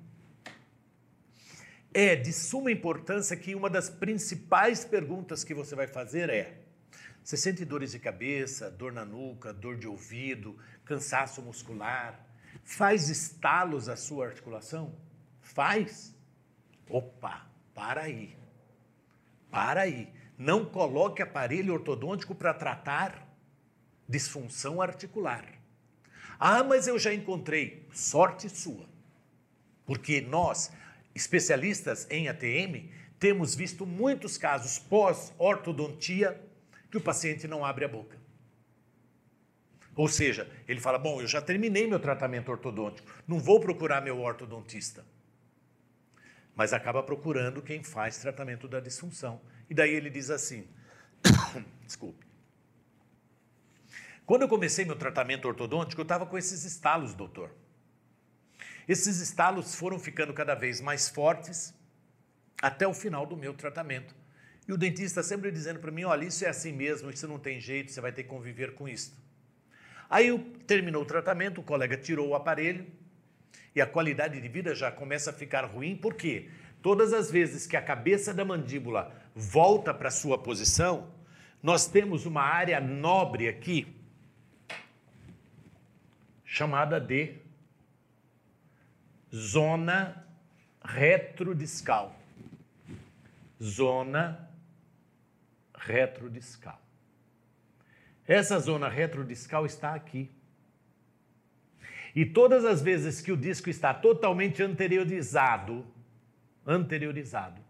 é 1.93 2.15
de 2.15 2.33
suma 2.33 2.71
importância 2.71 3.37
que 3.37 3.55
uma 3.55 3.69
das 3.69 3.91
principais 3.91 4.85
perguntas 4.85 5.43
que 5.43 5.53
você 5.53 5.75
vai 5.75 5.89
fazer 5.89 6.31
é: 6.31 6.61
você 7.23 7.37
sente 7.37 7.65
dores 7.65 7.93
de 7.93 7.99
cabeça, 7.99 8.71
dor 8.71 8.93
na 8.93 9.05
nuca, 9.05 9.53
dor 9.53 9.77
de 9.77 9.89
ouvido, 9.89 10.57
cansaço 10.85 11.43
muscular? 11.43 12.27
Faz 12.63 13.09
estalos 13.09 13.89
a 13.89 13.97
sua 13.97 14.27
articulação? 14.27 14.95
Faz? 15.41 16.15
Opa, 16.89 17.47
para 17.75 18.03
aí. 18.03 18.37
Para 19.51 19.83
aí. 19.83 20.13
Não 20.39 20.65
coloque 20.65 21.21
aparelho 21.21 21.75
ortodôntico 21.75 22.35
para 22.35 22.55
tratar 22.55 23.29
disfunção 24.09 24.81
articular. 24.81 25.60
Ah, 26.43 26.65
mas 26.65 26.87
eu 26.87 26.99
já 26.99 27.13
encontrei. 27.13 27.87
Sorte 27.93 28.49
sua. 28.49 28.89
Porque 29.85 30.23
nós, 30.23 30.73
especialistas 31.15 32.07
em 32.11 32.29
ATM, 32.29 32.89
temos 33.19 33.55
visto 33.55 33.85
muitos 33.85 34.39
casos 34.39 34.79
pós-ortodontia 34.79 36.41
que 36.91 36.97
o 36.97 37.01
paciente 37.01 37.47
não 37.47 37.63
abre 37.63 37.85
a 37.85 37.89
boca. 37.89 38.19
Ou 39.95 40.09
seja, 40.09 40.51
ele 40.67 40.81
fala: 40.81 40.99
Bom, 40.99 41.21
eu 41.21 41.27
já 41.27 41.43
terminei 41.43 41.87
meu 41.87 42.01
tratamento 42.01 42.51
ortodôntico, 42.51 43.07
não 43.29 43.39
vou 43.39 43.61
procurar 43.61 44.01
meu 44.01 44.19
ortodontista. 44.19 45.05
Mas 46.57 46.73
acaba 46.73 47.03
procurando 47.03 47.61
quem 47.61 47.83
faz 47.83 48.17
tratamento 48.17 48.67
da 48.67 48.81
disfunção. 48.81 49.43
E 49.69 49.75
daí 49.75 49.91
ele 49.91 50.09
diz 50.09 50.31
assim: 50.31 50.67
Desculpe. 51.85 52.30
Quando 54.31 54.43
eu 54.43 54.49
comecei 54.49 54.85
meu 54.85 54.95
tratamento 54.95 55.49
ortodôntico, 55.49 56.01
eu 56.01 56.05
estava 56.05 56.25
com 56.25 56.39
esses 56.39 56.63
estalos, 56.63 57.15
doutor. 57.15 57.51
Esses 58.87 59.19
estalos 59.19 59.75
foram 59.75 59.99
ficando 59.99 60.33
cada 60.33 60.55
vez 60.55 60.81
mais 60.81 61.09
fortes 61.09 61.75
até 62.63 62.87
o 62.87 62.95
final 62.95 63.27
do 63.27 63.37
meu 63.37 63.53
tratamento. 63.53 64.15
E 64.69 64.73
o 64.73 64.77
dentista 64.77 65.21
sempre 65.25 65.51
dizendo 65.51 65.81
para 65.81 65.91
mim: 65.91 66.05
olha, 66.05 66.27
isso 66.27 66.45
é 66.45 66.49
assim 66.49 66.71
mesmo, 66.73 67.11
isso 67.11 67.27
não 67.27 67.41
tem 67.41 67.59
jeito, 67.59 67.91
você 67.91 68.01
vai 68.01 68.13
ter 68.13 68.23
que 68.23 68.29
conviver 68.29 68.77
com 68.77 68.89
isso. 68.89 69.13
Aí 70.09 70.39
terminou 70.65 71.03
o 71.03 71.07
tratamento, 71.07 71.61
o 71.61 71.65
colega 71.65 71.97
tirou 71.97 72.29
o 72.29 72.37
aparelho 72.37 72.87
e 73.75 73.81
a 73.81 73.87
qualidade 73.87 74.41
de 74.41 74.49
vida 74.49 74.77
já 74.77 74.93
começa 74.93 75.31
a 75.31 75.33
ficar 75.33 75.65
ruim, 75.65 75.97
por 75.97 76.15
quê? 76.15 76.49
Todas 76.81 77.13
as 77.13 77.33
vezes 77.33 77.67
que 77.67 77.77
a 77.77 77.83
cabeça 77.83 78.33
da 78.33 78.45
mandíbula 78.45 79.13
volta 79.35 79.93
para 79.93 80.09
sua 80.09 80.39
posição, 80.39 81.13
nós 81.61 81.89
temos 81.89 82.27
uma 82.27 82.43
área 82.43 82.81
nobre 82.81 83.49
aqui, 83.49 84.00
chamada 86.51 87.01
de 87.01 87.37
zona 89.33 90.27
retrodiscal. 90.85 92.13
Zona 93.63 94.51
retrodiscal. 95.73 96.83
Essa 98.27 98.59
zona 98.59 98.89
retrodiscal 98.89 99.65
está 99.65 99.95
aqui. 99.95 100.29
E 102.17 102.27
todas 102.27 102.65
as 102.65 102.83
vezes 102.83 103.21
que 103.21 103.31
o 103.31 103.37
disco 103.37 103.71
está 103.71 103.95
totalmente 103.95 104.61
anteriorizado, 104.61 105.87
anteriorizado, 106.67 107.61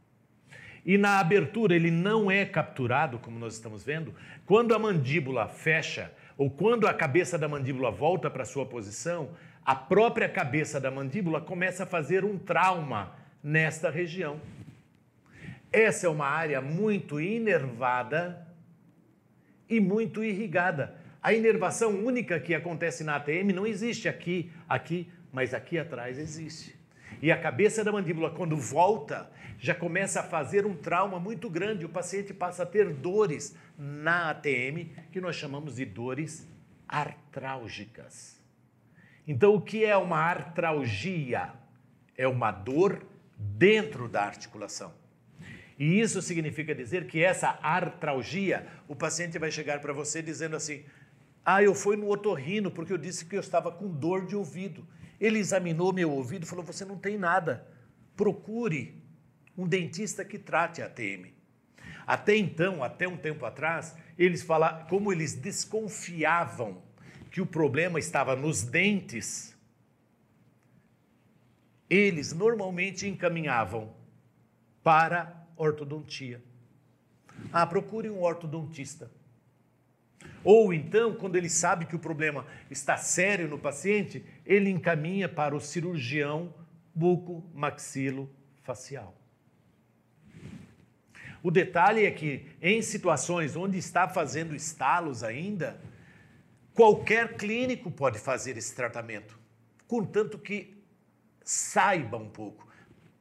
e 0.87 0.97
na 0.97 1.21
abertura 1.21 1.77
ele 1.77 1.91
não 1.91 2.31
é 2.31 2.47
capturado, 2.47 3.19
como 3.19 3.39
nós 3.39 3.53
estamos 3.53 3.85
vendo, 3.85 4.15
quando 4.47 4.75
a 4.75 4.79
mandíbula 4.79 5.47
fecha 5.49 6.11
ou 6.41 6.49
quando 6.49 6.89
a 6.89 6.95
cabeça 6.95 7.37
da 7.37 7.47
mandíbula 7.47 7.91
volta 7.91 8.31
para 8.31 8.47
sua 8.47 8.65
posição, 8.65 9.29
a 9.63 9.75
própria 9.75 10.27
cabeça 10.27 10.81
da 10.81 10.91
mandíbula 10.91 11.39
começa 11.39 11.83
a 11.83 11.87
fazer 11.87 12.25
um 12.25 12.39
trauma 12.39 13.15
nesta 13.45 13.91
região. 13.91 14.41
Essa 15.71 16.07
é 16.07 16.09
uma 16.09 16.25
área 16.25 16.63
muito 16.63 17.21
inervada 17.21 18.49
e 19.69 19.81
muito 19.81 20.25
irrigada. 20.25 20.95
A 21.23 21.35
inervação 21.35 21.91
única 21.91 22.41
que 22.41 22.55
acontece 22.55 23.05
na 23.05 23.17
ATM 23.17 23.53
não 23.55 23.67
existe 23.67 24.09
aqui, 24.09 24.51
aqui, 24.67 25.13
mas 25.31 25.53
aqui 25.53 25.79
atrás 25.79 26.19
existe. 26.19 26.75
E 27.21 27.31
a 27.31 27.37
cabeça 27.37 27.85
da 27.85 27.93
mandíbula, 27.93 28.31
quando 28.31 28.57
volta, 28.57 29.31
já 29.61 29.75
começa 29.75 30.21
a 30.21 30.23
fazer 30.23 30.65
um 30.65 30.75
trauma 30.75 31.21
muito 31.21 31.51
grande. 31.51 31.85
O 31.85 31.89
paciente 31.89 32.33
passa 32.33 32.63
a 32.63 32.67
ter 32.67 32.95
dores 32.95 33.55
na 33.77 34.31
ATM, 34.31 34.89
que 35.13 35.21
nós 35.21 35.37
chamamos 35.37 35.77
de 35.77 35.85
dores 35.85 36.49
artrálgicas. 36.89 38.41
Então, 39.29 39.55
o 39.55 39.61
que 39.61 39.85
é 39.85 39.97
uma 39.97 40.17
artralgia? 40.17 41.53
É 42.17 42.27
uma 42.27 42.51
dor 42.51 43.05
dentro 43.37 44.09
da 44.09 44.25
articulação. 44.25 44.95
E 45.79 46.01
isso 46.01 46.23
significa 46.23 46.75
dizer 46.75 47.07
que 47.07 47.23
essa 47.23 47.59
artralgia, 47.63 48.67
o 48.89 48.97
paciente 48.97 49.39
vai 49.39 49.51
chegar 49.51 49.81
para 49.81 49.93
você 49.93 50.23
dizendo 50.23 50.57
assim: 50.57 50.85
Ah, 51.45 51.63
eu 51.63 51.75
fui 51.75 51.97
no 51.97 52.11
otorrino 52.11 52.71
porque 52.71 52.93
eu 52.93 52.99
disse 52.99 53.27
que 53.27 53.37
eu 53.37 53.41
estava 53.41 53.71
com 53.71 53.89
dor 53.89 54.25
de 54.27 54.35
ouvido. 54.35 54.87
Ele 55.21 55.39
examinou 55.39 55.93
meu 55.93 56.11
ouvido 56.11 56.45
e 56.45 56.47
falou: 56.47 56.65
Você 56.65 56.85
não 56.85 56.99
tem 56.99 57.19
nada. 57.19 57.67
Procure 58.17 59.00
um 59.57 59.67
dentista 59.67 60.25
que 60.25 60.39
trate 60.39 60.83
a 60.83 60.87
ATM. 60.87 61.33
Até 62.07 62.37
então, 62.37 62.83
até 62.83 63.07
um 63.07 63.17
tempo 63.17 63.45
atrás, 63.45 63.95
eles 64.19 64.43
falavam, 64.43 64.87
como 64.89 65.13
eles 65.13 65.35
desconfiavam 65.35 66.83
que 67.31 67.41
o 67.41 67.47
problema 67.47 67.99
estava 67.99 68.35
nos 68.35 68.63
dentes, 68.63 69.57
eles 71.89 72.33
normalmente 72.33 73.07
encaminhavam 73.07 73.95
para 74.83 75.47
ortodontia. 75.57 76.43
Ah, 77.53 77.67
procure 77.67 78.11
um 78.11 78.23
ortodontista. 78.23 79.11
Ou 80.43 80.73
então, 80.73 81.15
quando 81.15 81.37
ele 81.37 81.49
sabe 81.49 81.87
que 81.87 81.97
o 81.97 81.99
problema 81.99 82.47
está 82.71 82.97
sério 82.97 83.49
no 83.49 83.59
paciente, 83.59 84.25
ele 84.45 84.71
encaminha 84.71 85.29
para 85.29 85.55
o 85.55 85.61
cirurgião 85.61 86.55
buco-maxilo-facial. 86.95 89.20
O 91.43 91.51
detalhe 91.51 92.05
é 92.05 92.11
que, 92.11 92.47
em 92.61 92.83
situações 92.83 93.57
onde 93.57 93.79
está 93.79 94.09
fazendo 94.09 94.55
estalos 94.55 95.23
ainda, 95.23 95.81
qualquer 96.75 97.37
clínico 97.37 97.91
pode 97.91 98.19
fazer 98.19 98.57
esse 98.57 98.75
tratamento, 98.75 99.39
contanto 99.89 100.39
que 100.39 100.77
saiba 101.45 102.17
um 102.17 102.29
pouco, 102.29 102.69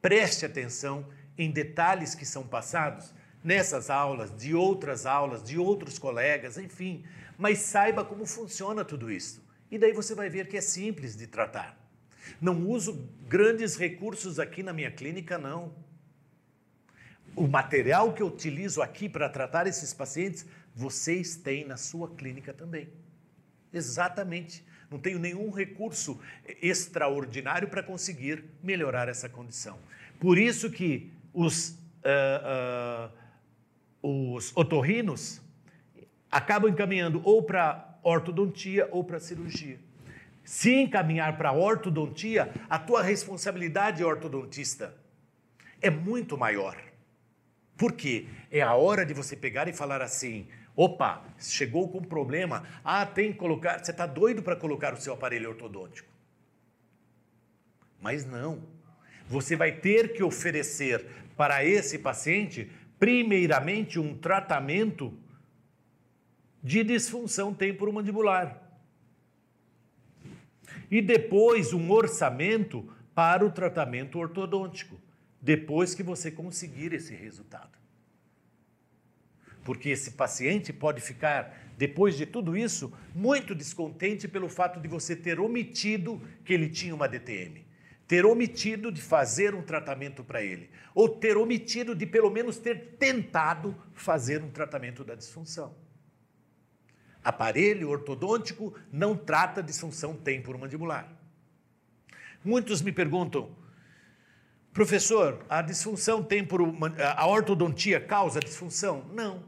preste 0.02 0.44
atenção 0.44 1.06
em 1.36 1.50
detalhes 1.50 2.14
que 2.14 2.26
são 2.26 2.46
passados 2.46 3.14
nessas 3.42 3.88
aulas, 3.88 4.34
de 4.36 4.54
outras 4.54 5.06
aulas, 5.06 5.42
de 5.42 5.58
outros 5.58 5.98
colegas, 5.98 6.58
enfim, 6.58 7.04
mas 7.38 7.58
saiba 7.58 8.04
como 8.04 8.26
funciona 8.26 8.84
tudo 8.84 9.10
isso. 9.10 9.42
E 9.70 9.78
daí 9.78 9.92
você 9.92 10.14
vai 10.14 10.28
ver 10.28 10.46
que 10.46 10.56
é 10.56 10.60
simples 10.60 11.16
de 11.16 11.26
tratar. 11.26 11.78
Não 12.40 12.68
uso 12.68 13.08
grandes 13.26 13.76
recursos 13.76 14.38
aqui 14.38 14.62
na 14.62 14.72
minha 14.72 14.90
clínica, 14.90 15.38
não. 15.38 15.72
O 17.36 17.46
material 17.46 18.12
que 18.12 18.22
eu 18.22 18.26
utilizo 18.26 18.82
aqui 18.82 19.08
para 19.08 19.28
tratar 19.28 19.66
esses 19.66 19.94
pacientes, 19.94 20.46
vocês 20.74 21.36
têm 21.36 21.64
na 21.64 21.76
sua 21.76 22.08
clínica 22.14 22.52
também. 22.52 22.88
Exatamente. 23.72 24.64
Não 24.90 24.98
tenho 24.98 25.18
nenhum 25.18 25.50
recurso 25.50 26.20
extraordinário 26.60 27.68
para 27.68 27.82
conseguir 27.82 28.44
melhorar 28.62 29.08
essa 29.08 29.28
condição. 29.28 29.78
Por 30.18 30.36
isso 30.36 30.70
que 30.70 31.12
os, 31.32 31.70
uh, 32.04 33.10
uh, 34.02 34.34
os 34.34 34.54
otorrinos 34.56 35.40
acabam 36.30 36.70
encaminhando 36.70 37.22
ou 37.24 37.42
para 37.42 37.98
ortodontia 38.02 38.88
ou 38.90 39.04
para 39.04 39.20
cirurgia. 39.20 39.78
Se 40.42 40.74
encaminhar 40.74 41.36
para 41.36 41.52
ortodontia, 41.52 42.52
a 42.68 42.78
tua 42.78 43.02
responsabilidade 43.02 44.02
ortodontista 44.02 44.96
é 45.80 45.90
muito 45.90 46.36
maior. 46.36 46.89
Por 47.80 47.92
quê? 47.92 48.26
É 48.50 48.60
a 48.60 48.74
hora 48.74 49.06
de 49.06 49.14
você 49.14 49.34
pegar 49.34 49.66
e 49.66 49.72
falar 49.72 50.02
assim: 50.02 50.46
opa, 50.76 51.24
chegou 51.38 51.88
com 51.88 52.02
problema, 52.02 52.62
ah, 52.84 53.06
tem 53.06 53.32
que 53.32 53.38
colocar, 53.38 53.82
você 53.82 53.90
está 53.90 54.04
doido 54.04 54.42
para 54.42 54.54
colocar 54.54 54.92
o 54.92 55.00
seu 55.00 55.14
aparelho 55.14 55.48
ortodôntico. 55.48 56.06
Mas 57.98 58.26
não. 58.26 58.62
Você 59.26 59.56
vai 59.56 59.72
ter 59.72 60.12
que 60.12 60.22
oferecer 60.22 61.06
para 61.38 61.64
esse 61.64 61.98
paciente, 61.98 62.70
primeiramente, 62.98 63.98
um 63.98 64.14
tratamento 64.14 65.18
de 66.62 66.84
disfunção 66.84 67.54
temporomandibular. 67.54 68.60
E 70.90 71.00
depois 71.00 71.72
um 71.72 71.90
orçamento 71.90 72.92
para 73.14 73.42
o 73.42 73.50
tratamento 73.50 74.18
ortodôntico 74.18 75.00
depois 75.40 75.94
que 75.94 76.02
você 76.02 76.30
conseguir 76.30 76.92
esse 76.92 77.14
resultado. 77.14 77.78
Porque 79.64 79.90
esse 79.90 80.12
paciente 80.12 80.72
pode 80.72 81.00
ficar, 81.00 81.56
depois 81.76 82.16
de 82.16 82.26
tudo 82.26 82.56
isso, 82.56 82.92
muito 83.14 83.54
descontente 83.54 84.26
pelo 84.26 84.48
fato 84.48 84.80
de 84.80 84.88
você 84.88 85.14
ter 85.14 85.38
omitido 85.38 86.20
que 86.44 86.52
ele 86.52 86.68
tinha 86.68 86.94
uma 86.94 87.08
DTM, 87.08 87.64
ter 88.06 88.26
omitido 88.26 88.90
de 88.90 89.00
fazer 89.00 89.54
um 89.54 89.62
tratamento 89.62 90.24
para 90.24 90.42
ele, 90.42 90.70
ou 90.94 91.08
ter 91.08 91.36
omitido 91.36 91.94
de 91.94 92.06
pelo 92.06 92.30
menos 92.30 92.58
ter 92.58 92.96
tentado 92.98 93.76
fazer 93.94 94.42
um 94.42 94.50
tratamento 94.50 95.04
da 95.04 95.14
disfunção. 95.14 95.74
Aparelho 97.22 97.90
ortodôntico 97.90 98.74
não 98.90 99.14
trata 99.14 99.62
disfunção 99.62 100.16
temporomandibular. 100.16 101.20
Muitos 102.42 102.80
me 102.80 102.90
perguntam, 102.90 103.54
Professor, 104.72 105.44
a 105.48 105.62
disfunção 105.62 106.22
tem 106.22 106.44
por 106.44 106.60
uma, 106.60 106.94
a 107.16 107.26
ortodontia 107.26 108.00
causa 108.00 108.38
disfunção? 108.38 109.04
Não. 109.12 109.42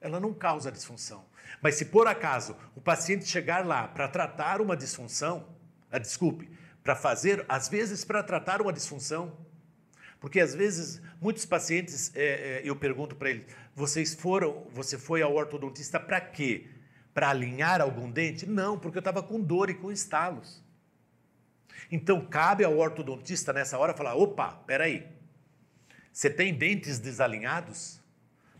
Ela 0.00 0.18
não 0.18 0.34
causa 0.34 0.72
disfunção. 0.72 1.24
Mas 1.62 1.76
se 1.76 1.84
por 1.84 2.06
acaso 2.08 2.56
o 2.74 2.80
paciente 2.80 3.26
chegar 3.26 3.64
lá 3.64 3.86
para 3.86 4.08
tratar 4.08 4.60
uma 4.60 4.76
disfunção, 4.76 5.46
ah, 5.90 5.98
desculpe, 5.98 6.50
para 6.82 6.96
fazer, 6.96 7.44
às 7.48 7.68
vezes 7.68 8.04
para 8.04 8.22
tratar 8.22 8.60
uma 8.60 8.72
disfunção, 8.72 9.32
porque 10.18 10.40
às 10.40 10.52
vezes 10.54 11.00
muitos 11.20 11.46
pacientes 11.46 12.10
é, 12.14 12.24
é, 12.24 12.62
eu 12.64 12.74
pergunto 12.74 13.14
para 13.14 13.30
eles, 13.30 13.46
vocês 13.74 14.14
foram, 14.14 14.66
você 14.72 14.98
foi 14.98 15.22
ao 15.22 15.34
ortodontista 15.34 16.00
para 16.00 16.20
quê? 16.20 16.66
Para 17.12 17.30
alinhar 17.30 17.80
algum 17.80 18.10
dente? 18.10 18.46
Não, 18.46 18.78
porque 18.78 18.98
eu 18.98 19.00
estava 19.00 19.22
com 19.22 19.40
dor 19.40 19.70
e 19.70 19.74
com 19.74 19.92
estalos. 19.92 20.63
Então, 21.90 22.24
cabe 22.26 22.64
ao 22.64 22.76
ortodontista 22.76 23.52
nessa 23.52 23.78
hora 23.78 23.94
falar: 23.94 24.14
opa, 24.14 24.52
peraí, 24.66 25.06
você 26.12 26.30
tem 26.30 26.54
dentes 26.54 26.98
desalinhados, 26.98 28.00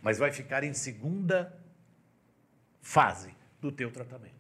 mas 0.02 0.18
vai 0.18 0.32
ficar 0.32 0.64
em 0.64 0.74
segunda 0.74 1.56
fase 2.82 3.34
do 3.60 3.72
teu 3.72 3.90
tratamento. 3.90 4.34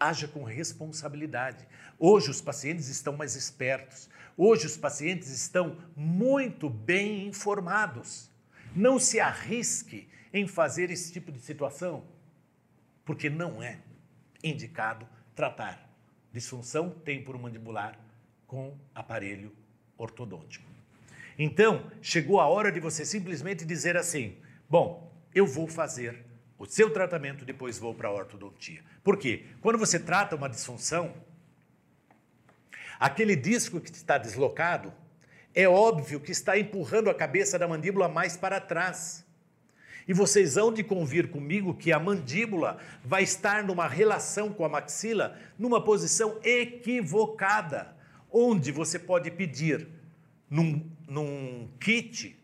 Haja 0.00 0.26
com 0.26 0.42
responsabilidade. 0.42 1.66
Hoje 1.98 2.30
os 2.30 2.40
pacientes 2.40 2.88
estão 2.88 3.16
mais 3.16 3.36
espertos. 3.36 4.08
Hoje 4.36 4.66
os 4.66 4.76
pacientes 4.76 5.28
estão 5.28 5.78
muito 5.94 6.68
bem 6.68 7.26
informados. 7.28 8.30
Não 8.74 8.98
se 8.98 9.20
arrisque 9.20 10.08
em 10.32 10.48
fazer 10.48 10.90
esse 10.90 11.12
tipo 11.12 11.30
de 11.30 11.40
situação, 11.40 12.04
porque 13.04 13.30
não 13.30 13.62
é 13.62 13.78
indicado 14.42 15.06
tratar 15.34 15.83
disfunção 16.34 16.90
temporomandibular 16.90 17.96
com 18.44 18.76
aparelho 18.92 19.52
ortodôntico. 19.96 20.66
Então, 21.38 21.88
chegou 22.02 22.40
a 22.40 22.48
hora 22.48 22.72
de 22.72 22.80
você 22.80 23.06
simplesmente 23.06 23.64
dizer 23.64 23.96
assim: 23.96 24.36
bom, 24.68 25.12
eu 25.32 25.46
vou 25.46 25.68
fazer 25.68 26.24
o 26.58 26.66
seu 26.66 26.92
tratamento, 26.92 27.44
depois 27.44 27.78
vou 27.78 27.94
para 27.94 28.08
a 28.08 28.12
ortodontia. 28.12 28.82
Por 29.04 29.16
quê? 29.16 29.44
Quando 29.60 29.78
você 29.78 29.98
trata 29.98 30.34
uma 30.34 30.48
disfunção, 30.48 31.14
aquele 32.98 33.36
disco 33.36 33.80
que 33.80 33.92
está 33.92 34.18
deslocado, 34.18 34.92
é 35.54 35.68
óbvio 35.68 36.18
que 36.18 36.32
está 36.32 36.58
empurrando 36.58 37.10
a 37.10 37.14
cabeça 37.14 37.56
da 37.56 37.68
mandíbula 37.68 38.08
mais 38.08 38.36
para 38.36 38.60
trás. 38.60 39.23
E 40.06 40.12
vocês 40.12 40.56
hão 40.56 40.72
de 40.72 40.84
convir 40.84 41.30
comigo 41.30 41.74
que 41.74 41.92
a 41.92 41.98
mandíbula 41.98 42.78
vai 43.02 43.22
estar 43.22 43.64
numa 43.64 43.88
relação 43.88 44.52
com 44.52 44.64
a 44.64 44.68
maxila 44.68 45.36
numa 45.58 45.82
posição 45.82 46.38
equivocada, 46.42 47.96
onde 48.30 48.70
você 48.70 48.98
pode 48.98 49.30
pedir 49.30 49.88
num, 50.50 50.90
num 51.08 51.68
kit 51.80 52.38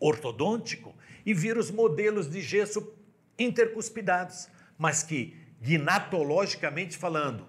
ortodôntico 0.00 0.94
e 1.24 1.32
vir 1.32 1.56
os 1.56 1.70
modelos 1.70 2.28
de 2.28 2.40
gesso 2.40 2.92
intercuspidados, 3.38 4.48
mas 4.76 5.02
que, 5.02 5.36
gnatologicamente 5.60 6.96
falando, 6.96 7.46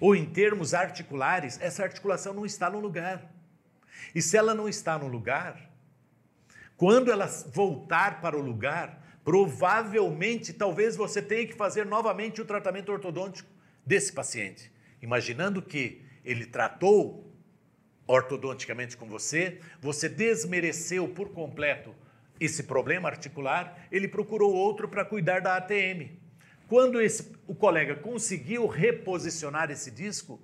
ou 0.00 0.14
em 0.14 0.24
termos 0.24 0.74
articulares, 0.74 1.58
essa 1.60 1.82
articulação 1.82 2.34
não 2.34 2.44
está 2.44 2.68
no 2.70 2.78
lugar. 2.78 3.32
E 4.14 4.20
se 4.22 4.36
ela 4.36 4.54
não 4.54 4.68
está 4.68 4.98
no 4.98 5.08
lugar, 5.08 5.70
quando 6.84 7.10
ela 7.10 7.24
voltar 7.50 8.20
para 8.20 8.36
o 8.36 8.42
lugar, 8.42 9.02
provavelmente, 9.24 10.52
talvez 10.52 10.94
você 10.96 11.22
tenha 11.22 11.46
que 11.46 11.54
fazer 11.54 11.86
novamente 11.86 12.42
o 12.42 12.44
tratamento 12.44 12.92
ortodôntico 12.92 13.48
desse 13.86 14.12
paciente, 14.12 14.70
imaginando 15.00 15.62
que 15.62 16.02
ele 16.22 16.44
tratou 16.44 17.32
ortodonticamente 18.06 18.98
com 18.98 19.06
você, 19.06 19.60
você 19.80 20.10
desmereceu 20.10 21.08
por 21.08 21.30
completo 21.30 21.94
esse 22.38 22.64
problema 22.64 23.08
articular, 23.08 23.88
ele 23.90 24.06
procurou 24.06 24.52
outro 24.52 24.86
para 24.86 25.06
cuidar 25.06 25.40
da 25.40 25.56
ATM. 25.56 26.10
Quando 26.68 27.00
esse, 27.00 27.32
o 27.46 27.54
colega 27.54 27.96
conseguiu 27.96 28.66
reposicionar 28.66 29.70
esse 29.70 29.90
disco, 29.90 30.38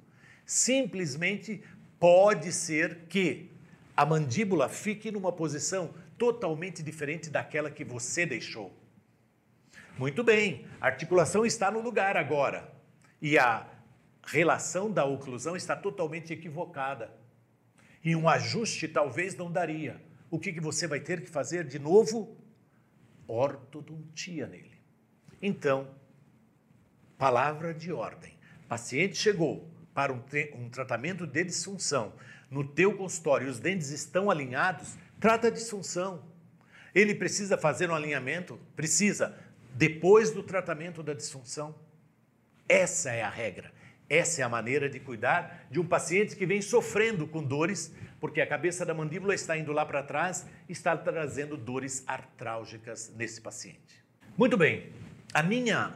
simplesmente 0.46 1.62
pode 1.98 2.50
ser 2.50 3.00
que 3.10 3.50
a 3.94 4.06
mandíbula 4.06 4.70
fique 4.70 5.10
numa 5.10 5.30
posição 5.30 5.90
totalmente 6.20 6.82
diferente 6.82 7.30
daquela 7.30 7.70
que 7.70 7.82
você 7.82 8.26
deixou. 8.26 8.70
Muito 9.96 10.22
bem, 10.22 10.66
a 10.78 10.88
articulação 10.88 11.46
está 11.46 11.70
no 11.70 11.80
lugar 11.80 12.14
agora 12.14 12.70
e 13.22 13.38
a 13.38 13.66
relação 14.26 14.90
da 14.90 15.02
oclusão 15.02 15.56
está 15.56 15.74
totalmente 15.74 16.30
equivocada. 16.30 17.10
E 18.04 18.14
um 18.14 18.28
ajuste 18.28 18.86
talvez 18.86 19.34
não 19.34 19.50
daria. 19.50 19.98
O 20.30 20.38
que, 20.38 20.52
que 20.52 20.60
você 20.60 20.86
vai 20.86 21.00
ter 21.00 21.22
que 21.22 21.30
fazer 21.30 21.64
de 21.66 21.78
novo? 21.78 22.36
Ortodontia 23.26 24.46
nele. 24.46 24.78
Então, 25.40 25.88
palavra 27.16 27.72
de 27.72 27.94
ordem. 27.94 28.36
Paciente 28.68 29.16
chegou, 29.16 29.66
para 29.94 30.12
um, 30.12 30.22
um 30.54 30.68
tratamento 30.68 31.26
de 31.26 31.44
disfunção 31.44 32.12
no 32.50 32.66
teu 32.66 32.96
consultório 32.96 33.48
os 33.48 33.60
dentes 33.60 33.90
estão 33.90 34.28
alinhados, 34.30 34.96
trata 35.20 35.48
a 35.48 35.50
disfunção. 35.50 36.24
Ele 36.94 37.14
precisa 37.14 37.56
fazer 37.56 37.90
um 37.90 37.94
alinhamento? 37.94 38.58
Precisa, 38.74 39.38
depois 39.74 40.30
do 40.30 40.42
tratamento 40.42 41.02
da 41.02 41.14
disfunção. 41.14 41.74
Essa 42.68 43.10
é 43.10 43.22
a 43.22 43.30
regra. 43.30 43.72
Essa 44.08 44.42
é 44.42 44.44
a 44.44 44.48
maneira 44.48 44.88
de 44.88 44.98
cuidar 44.98 45.66
de 45.70 45.78
um 45.78 45.86
paciente 45.86 46.34
que 46.34 46.44
vem 46.44 46.60
sofrendo 46.60 47.28
com 47.28 47.44
dores, 47.44 47.94
porque 48.18 48.40
a 48.40 48.46
cabeça 48.46 48.84
da 48.84 48.92
mandíbula 48.92 49.34
está 49.34 49.56
indo 49.56 49.72
lá 49.72 49.86
para 49.86 50.02
trás, 50.02 50.46
está 50.68 50.96
trazendo 50.96 51.56
dores 51.56 52.02
artrálgicas 52.08 53.12
nesse 53.16 53.40
paciente. 53.40 54.02
Muito 54.36 54.56
bem, 54.56 54.92
a 55.32 55.44
minha, 55.44 55.94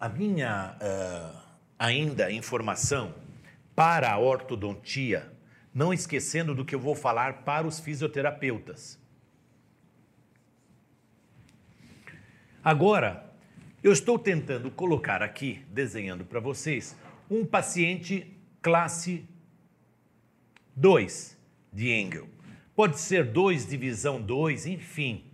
a 0.00 0.08
minha 0.08 0.76
uh, 0.82 1.38
ainda 1.78 2.30
informação 2.32 3.14
para 3.74 4.10
a 4.10 4.18
ortodontia, 4.18 5.30
não 5.78 5.92
esquecendo 5.92 6.56
do 6.56 6.64
que 6.64 6.74
eu 6.74 6.80
vou 6.80 6.96
falar 6.96 7.44
para 7.44 7.64
os 7.64 7.78
fisioterapeutas. 7.78 8.98
Agora, 12.64 13.32
eu 13.80 13.92
estou 13.92 14.18
tentando 14.18 14.72
colocar 14.72 15.22
aqui, 15.22 15.64
desenhando 15.68 16.24
para 16.24 16.40
vocês, 16.40 16.96
um 17.30 17.46
paciente 17.46 18.36
classe 18.60 19.24
2 20.74 21.38
de 21.72 21.92
Engel. 21.92 22.28
Pode 22.74 22.98
ser 22.98 23.24
2, 23.26 23.68
divisão 23.68 24.20
2, 24.20 24.66
enfim. 24.66 25.24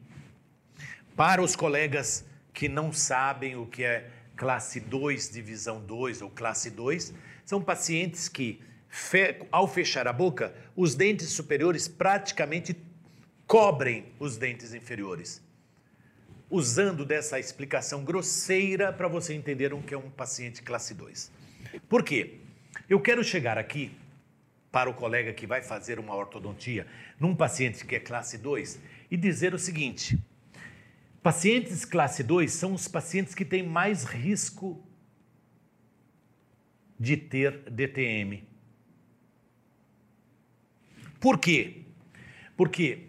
Para 1.16 1.40
os 1.40 1.56
colegas 1.56 2.22
que 2.52 2.68
não 2.68 2.92
sabem 2.92 3.56
o 3.56 3.64
que 3.64 3.82
é 3.82 4.10
classe 4.36 4.78
2, 4.78 5.30
divisão 5.30 5.80
2 5.80 6.20
ou 6.20 6.28
classe 6.28 6.70
2, 6.70 7.14
são 7.46 7.62
pacientes 7.62 8.28
que, 8.28 8.60
ao 9.50 9.66
fechar 9.66 10.06
a 10.06 10.12
boca, 10.12 10.54
os 10.76 10.94
dentes 10.94 11.30
superiores 11.30 11.88
praticamente 11.88 12.76
cobrem 13.46 14.06
os 14.18 14.36
dentes 14.36 14.72
inferiores 14.72 15.42
usando 16.50 17.04
dessa 17.04 17.38
explicação 17.38 18.04
grosseira 18.04 18.92
para 18.92 19.08
você 19.08 19.34
entender 19.34 19.72
o 19.74 19.82
que 19.82 19.92
é 19.92 19.98
um 19.98 20.08
paciente 20.08 20.62
classe 20.62 20.94
2. 20.94 21.32
Por 21.88 22.04
quê? 22.04 22.38
Eu 22.88 23.00
quero 23.00 23.24
chegar 23.24 23.58
aqui 23.58 23.90
para 24.70 24.88
o 24.88 24.94
colega 24.94 25.32
que 25.32 25.48
vai 25.48 25.62
fazer 25.62 25.98
uma 25.98 26.14
ortodontia 26.14 26.86
num 27.18 27.34
paciente 27.34 27.84
que 27.84 27.96
é 27.96 28.00
classe 28.00 28.38
2 28.38 28.80
e 29.10 29.16
dizer 29.16 29.52
o 29.52 29.58
seguinte: 29.58 30.16
pacientes 31.22 31.84
classe 31.84 32.22
2 32.22 32.52
são 32.52 32.72
os 32.72 32.86
pacientes 32.86 33.34
que 33.34 33.44
têm 33.44 33.66
mais 33.66 34.04
risco 34.04 34.80
de 36.98 37.16
ter 37.16 37.68
DTM. 37.70 38.46
Por 41.24 41.38
quê? 41.38 41.76
Porque 42.54 43.06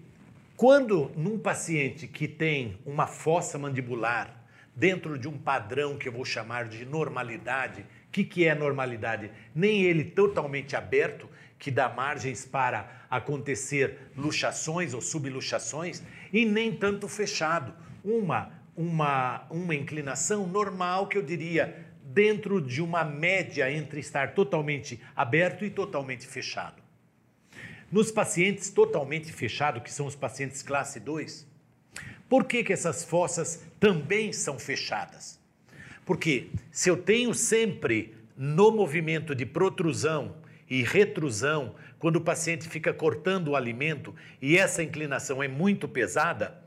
quando 0.55 1.11
num 1.17 1.37
paciente 1.37 2.07
que 2.07 2.29
tem 2.29 2.79
uma 2.85 3.07
fossa 3.07 3.59
mandibular 3.59 4.41
dentro 4.73 5.19
de 5.19 5.27
um 5.27 5.37
padrão 5.37 5.97
que 5.97 6.07
eu 6.07 6.13
vou 6.13 6.23
chamar 6.23 6.69
de 6.69 6.85
normalidade, 6.85 7.81
o 7.81 8.11
que, 8.13 8.23
que 8.23 8.45
é 8.45 8.55
normalidade? 8.55 9.29
Nem 9.53 9.83
ele 9.83 10.05
totalmente 10.05 10.77
aberto, 10.77 11.27
que 11.59 11.69
dá 11.69 11.89
margens 11.89 12.45
para 12.45 13.05
acontecer 13.09 13.97
luxações 14.15 14.93
ou 14.93 15.01
subluxações, 15.01 16.01
e 16.31 16.45
nem 16.45 16.71
tanto 16.71 17.09
fechado. 17.09 17.73
Uma, 18.01 18.49
uma, 18.77 19.45
uma 19.49 19.75
inclinação 19.75 20.47
normal 20.47 21.07
que 21.07 21.17
eu 21.17 21.21
diria 21.21 21.85
dentro 22.01 22.61
de 22.61 22.81
uma 22.81 23.03
média 23.03 23.69
entre 23.69 23.99
estar 23.99 24.33
totalmente 24.33 25.01
aberto 25.13 25.65
e 25.65 25.69
totalmente 25.69 26.25
fechado. 26.25 26.84
Nos 27.95 28.11
pacientes 28.11 28.69
totalmente 28.69 29.31
fechados, 29.31 29.81
que 29.81 29.89
são 29.89 30.05
os 30.05 30.17
pacientes 30.17 30.61
classe 30.61 30.99
2, 30.99 31.47
por 32.27 32.43
que, 32.43 32.61
que 32.61 32.73
essas 32.73 33.05
fossas 33.05 33.63
também 33.79 34.33
são 34.33 34.59
fechadas? 34.59 35.39
Porque 36.05 36.49
se 36.69 36.89
eu 36.89 36.97
tenho 36.97 37.33
sempre 37.33 38.13
no 38.35 38.69
movimento 38.69 39.33
de 39.33 39.45
protrusão 39.45 40.35
e 40.69 40.83
retrusão, 40.83 41.73
quando 41.97 42.17
o 42.17 42.21
paciente 42.21 42.67
fica 42.67 42.93
cortando 42.93 43.51
o 43.51 43.55
alimento 43.55 44.13
e 44.41 44.57
essa 44.57 44.83
inclinação 44.83 45.41
é 45.41 45.47
muito 45.47 45.87
pesada, 45.87 46.61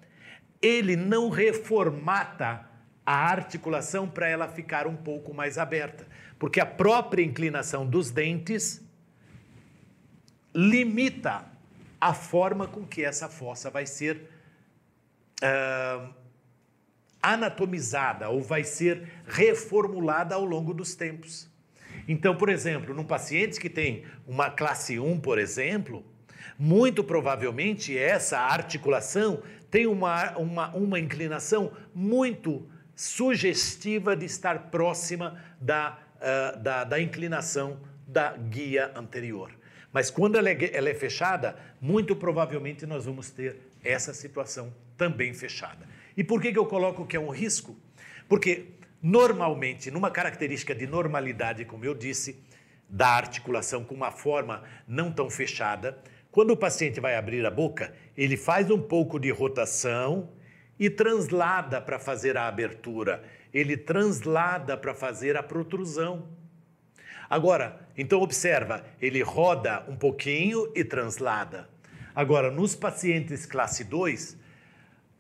ele 0.63 0.97
não 0.97 1.29
reformata 1.29 2.67
a 3.05 3.31
articulação 3.31 4.09
para 4.09 4.27
ela 4.27 4.49
ficar 4.49 4.87
um 4.87 4.97
pouco 4.97 5.35
mais 5.35 5.59
aberta, 5.59 6.07
porque 6.39 6.59
a 6.59 6.65
própria 6.65 7.23
inclinação 7.23 7.87
dos 7.87 8.11
dentes 8.11 8.88
limita 10.55 11.45
a 12.01 12.15
forma 12.15 12.67
com 12.67 12.87
que 12.87 13.05
essa 13.05 13.29
fossa 13.29 13.71
vai 13.71 13.87
ser 13.87 14.31
uh, 15.43 16.15
anatomizada 17.23 18.29
ou 18.29 18.41
vai 18.41 18.65
ser 18.65 19.09
reformulada 19.27 20.35
ao 20.35 20.45
longo 20.45 20.73
dos 20.73 20.95
tempos. 20.95 21.49
Então, 22.07 22.37
por 22.37 22.49
exemplo, 22.49 22.95
num 22.95 23.05
paciente 23.05 23.61
que 23.61 23.69
tem 23.69 24.05
uma 24.27 24.51
classe 24.51 24.99
1, 24.99 25.21
por 25.21 25.39
exemplo, 25.39 26.05
muito 26.59 27.05
provavelmente 27.05 27.97
essa 27.97 28.39
articulação 28.39 29.43
tem 29.71 29.87
uma, 29.87 30.37
uma, 30.39 30.75
uma 30.75 30.99
inclinação 30.99 31.73
muito 31.95 32.67
sugestiva 32.97 34.17
de 34.17 34.25
estar 34.25 34.71
próxima 34.71 35.43
da, 35.61 35.99
uh, 36.17 36.59
da, 36.59 36.85
da 36.85 37.01
inclinação 37.01 37.81
da 38.07 38.37
guia 38.37 38.91
anterior. 38.97 39.58
Mas 39.93 40.11
quando 40.11 40.37
ela 40.37 40.51
é, 40.51 40.71
ela 40.73 40.89
é 40.89 40.95
fechada, 40.95 41.57
muito 41.81 42.15
provavelmente 42.15 42.87
nós 42.87 43.07
vamos 43.07 43.31
ter 43.31 43.57
essa 43.83 44.13
situação 44.13 44.73
também 44.97 45.33
fechada. 45.33 45.87
E 46.17 46.25
por 46.25 46.41
que, 46.43 46.53
que 46.53 46.59
eu 46.59 46.67
coloco 46.67 47.07
que 47.07 47.17
é 47.17 47.21
um 47.21 47.31
risco? 47.31 47.77
Porque 48.29 48.67
normalmente, 49.03 49.91
numa 49.91 50.11
característica 50.11 50.75
de 50.75 50.87
normalidade, 50.87 51.65
como 51.65 51.85
eu 51.85 51.95
disse, 51.95 52.43
da 52.89 53.09
articulação 53.09 53.85
com 53.85 53.95
uma 53.95 54.11
forma 54.11 54.63
não 54.87 55.13
tão 55.13 55.31
fechada, 55.31 55.99
quando 56.31 56.51
o 56.51 56.57
paciente 56.57 57.01
vai 57.01 57.17
abrir 57.17 57.45
a 57.47 57.51
boca, 57.51 57.93
ele 58.17 58.37
faz 58.37 58.71
um 58.71 58.81
pouco 58.81 59.19
de 59.19 59.31
rotação 59.31 60.31
e 60.79 60.89
translada 60.89 61.81
para 61.81 61.99
fazer 61.99 62.37
a 62.37 62.47
abertura, 62.47 63.23
ele 63.53 63.77
translada 63.77 64.77
para 64.77 64.95
fazer 64.95 65.37
a 65.37 65.43
protrusão. 65.43 66.29
Agora, 67.29 67.87
então 67.97 68.21
observa, 68.21 68.85
ele 69.01 69.23
roda 69.23 69.85
um 69.89 69.97
pouquinho 69.97 70.73
e 70.75 70.83
translada. 70.83 71.69
Agora, 72.15 72.51
nos 72.51 72.75
pacientes 72.75 73.45
classe 73.45 73.85
2, 73.85 74.37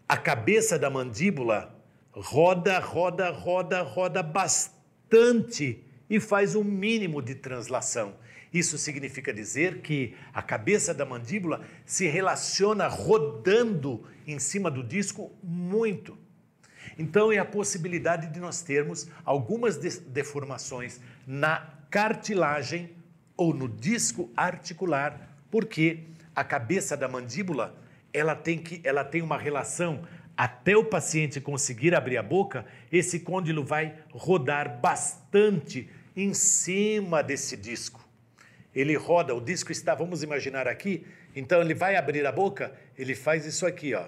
a 0.08 0.16
cabeça 0.16 0.78
da 0.78 0.88
mandíbula 0.88 1.74
roda, 2.12 2.78
roda, 2.78 3.30
roda, 3.30 3.82
roda 3.82 4.22
bastante 4.22 5.84
e 6.08 6.18
faz 6.18 6.54
um 6.54 6.64
mínimo 6.64 7.20
de 7.20 7.34
translação. 7.34 8.14
Isso 8.52 8.78
significa 8.78 9.32
dizer 9.32 9.82
que 9.82 10.16
a 10.32 10.40
cabeça 10.40 10.94
da 10.94 11.04
mandíbula 11.04 11.60
se 11.84 12.06
relaciona 12.06 12.88
rodando 12.88 14.04
em 14.26 14.38
cima 14.38 14.70
do 14.70 14.82
disco 14.82 15.30
muito. 15.42 16.16
Então, 16.98 17.30
é 17.30 17.38
a 17.38 17.44
possibilidade 17.44 18.32
de 18.32 18.40
nós 18.40 18.62
termos 18.62 19.08
algumas 19.24 19.76
deformações 19.76 21.00
na 21.26 21.77
cartilagem 21.90 22.90
ou 23.36 23.54
no 23.54 23.68
disco 23.68 24.30
articular, 24.36 25.36
porque 25.50 26.04
a 26.34 26.44
cabeça 26.44 26.96
da 26.96 27.08
mandíbula 27.08 27.74
ela 28.12 28.34
tem, 28.34 28.58
que, 28.58 28.80
ela 28.84 29.04
tem 29.04 29.22
uma 29.22 29.38
relação 29.38 30.02
até 30.36 30.76
o 30.76 30.84
paciente 30.84 31.40
conseguir 31.40 31.94
abrir 31.94 32.16
a 32.16 32.22
boca, 32.22 32.64
esse 32.92 33.20
côndilo 33.20 33.64
vai 33.64 33.96
rodar 34.12 34.80
bastante 34.80 35.90
em 36.16 36.32
cima 36.34 37.22
desse 37.22 37.56
disco. 37.56 38.06
Ele 38.74 38.94
roda, 38.94 39.34
o 39.34 39.40
disco 39.40 39.72
está, 39.72 39.94
vamos 39.94 40.22
imaginar 40.22 40.68
aqui, 40.68 41.06
então 41.34 41.60
ele 41.60 41.74
vai 41.74 41.96
abrir 41.96 42.24
a 42.26 42.32
boca, 42.32 42.72
ele 42.96 43.14
faz 43.14 43.44
isso 43.46 43.66
aqui, 43.66 43.94
ó 43.94 44.06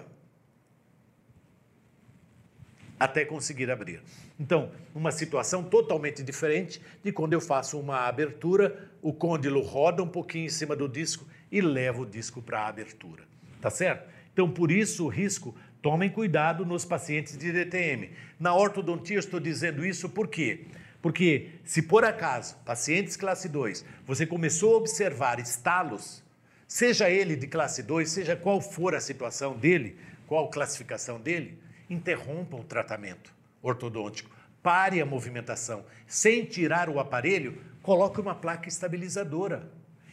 até 3.01 3.25
conseguir 3.25 3.71
abrir. 3.71 3.99
Então, 4.39 4.71
uma 4.93 5.11
situação 5.11 5.63
totalmente 5.63 6.21
diferente 6.21 6.79
de 7.03 7.11
quando 7.11 7.33
eu 7.33 7.41
faço 7.41 7.79
uma 7.79 8.01
abertura, 8.01 8.91
o 9.01 9.11
côndilo 9.11 9.59
roda 9.61 10.03
um 10.03 10.07
pouquinho 10.07 10.45
em 10.45 10.49
cima 10.49 10.75
do 10.75 10.87
disco 10.87 11.25
e 11.51 11.61
leva 11.61 12.03
o 12.03 12.05
disco 12.05 12.43
para 12.43 12.59
a 12.59 12.67
abertura. 12.67 13.23
Tá 13.59 13.71
certo? 13.71 14.07
Então, 14.31 14.47
por 14.47 14.69
isso 14.69 15.05
o 15.05 15.07
risco, 15.07 15.55
tomem 15.81 16.11
cuidado 16.11 16.63
nos 16.63 16.85
pacientes 16.85 17.35
de 17.35 17.51
DTM. 17.51 18.11
Na 18.39 18.53
ortodontia, 18.53 19.15
eu 19.15 19.19
estou 19.19 19.39
dizendo 19.39 19.83
isso 19.83 20.07
por 20.07 20.27
quê? 20.27 20.65
Porque 21.01 21.49
se 21.63 21.81
por 21.81 22.05
acaso, 22.05 22.55
pacientes 22.63 23.17
classe 23.17 23.49
2, 23.49 23.83
você 24.05 24.27
começou 24.27 24.75
a 24.75 24.77
observar 24.77 25.39
estalos, 25.39 26.23
seja 26.67 27.09
ele 27.09 27.35
de 27.35 27.47
classe 27.47 27.81
2, 27.81 28.07
seja 28.07 28.35
qual 28.35 28.61
for 28.61 28.93
a 28.93 28.99
situação 28.99 29.57
dele, 29.57 29.97
qual 30.27 30.51
classificação 30.51 31.19
dele, 31.19 31.57
interrompa 31.91 32.55
o 32.55 32.63
tratamento 32.63 33.33
ortodôntico, 33.61 34.31
pare 34.63 35.01
a 35.01 35.05
movimentação. 35.05 35.85
Sem 36.07 36.45
tirar 36.45 36.89
o 36.89 36.99
aparelho, 36.99 37.61
coloque 37.81 38.21
uma 38.21 38.33
placa 38.33 38.69
estabilizadora 38.69 39.69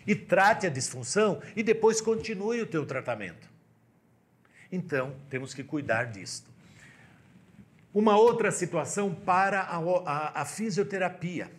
e 0.07 0.15
trate 0.15 0.67
a 0.67 0.71
disfunção 0.71 1.41
e 1.55 1.63
depois 1.63 2.01
continue 2.01 2.61
o 2.61 2.67
teu 2.67 2.85
tratamento. 2.85 3.49
Então, 4.71 5.15
temos 5.31 5.55
que 5.55 5.63
cuidar 5.63 6.05
disto. 6.05 6.51
Uma 7.95 8.17
outra 8.19 8.51
situação 8.51 9.15
para 9.15 9.61
a, 9.61 9.77
a, 9.79 10.43
a 10.43 10.45
fisioterapia, 10.45 11.51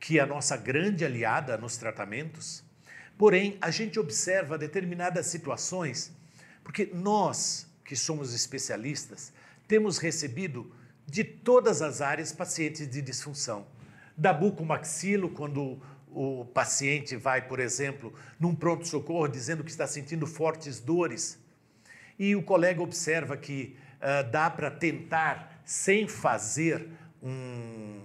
que 0.00 0.18
é 0.18 0.22
a 0.22 0.26
nossa 0.26 0.56
grande 0.56 1.04
aliada 1.04 1.56
nos 1.56 1.76
tratamentos, 1.76 2.64
porém, 3.16 3.56
a 3.60 3.70
gente 3.70 4.00
observa 4.00 4.58
determinadas 4.58 5.26
situações, 5.26 6.12
porque 6.64 6.90
nós, 6.92 7.71
que 7.84 7.96
somos 7.96 8.34
especialistas, 8.34 9.32
temos 9.66 9.98
recebido 9.98 10.72
de 11.06 11.24
todas 11.24 11.82
as 11.82 12.00
áreas 12.00 12.32
pacientes 12.32 12.88
de 12.88 13.02
disfunção. 13.02 13.66
Da 14.16 14.32
bucomaxilo, 14.32 15.30
quando 15.30 15.80
o 16.10 16.44
paciente 16.44 17.16
vai, 17.16 17.46
por 17.46 17.58
exemplo, 17.58 18.12
num 18.38 18.54
pronto-socorro 18.54 19.28
dizendo 19.28 19.64
que 19.64 19.70
está 19.70 19.86
sentindo 19.86 20.26
fortes 20.26 20.78
dores, 20.78 21.38
e 22.18 22.36
o 22.36 22.42
colega 22.42 22.82
observa 22.82 23.36
que 23.36 23.76
uh, 23.96 24.30
dá 24.30 24.50
para 24.50 24.70
tentar 24.70 25.62
sem 25.64 26.06
fazer 26.06 26.86
um, 27.22 28.00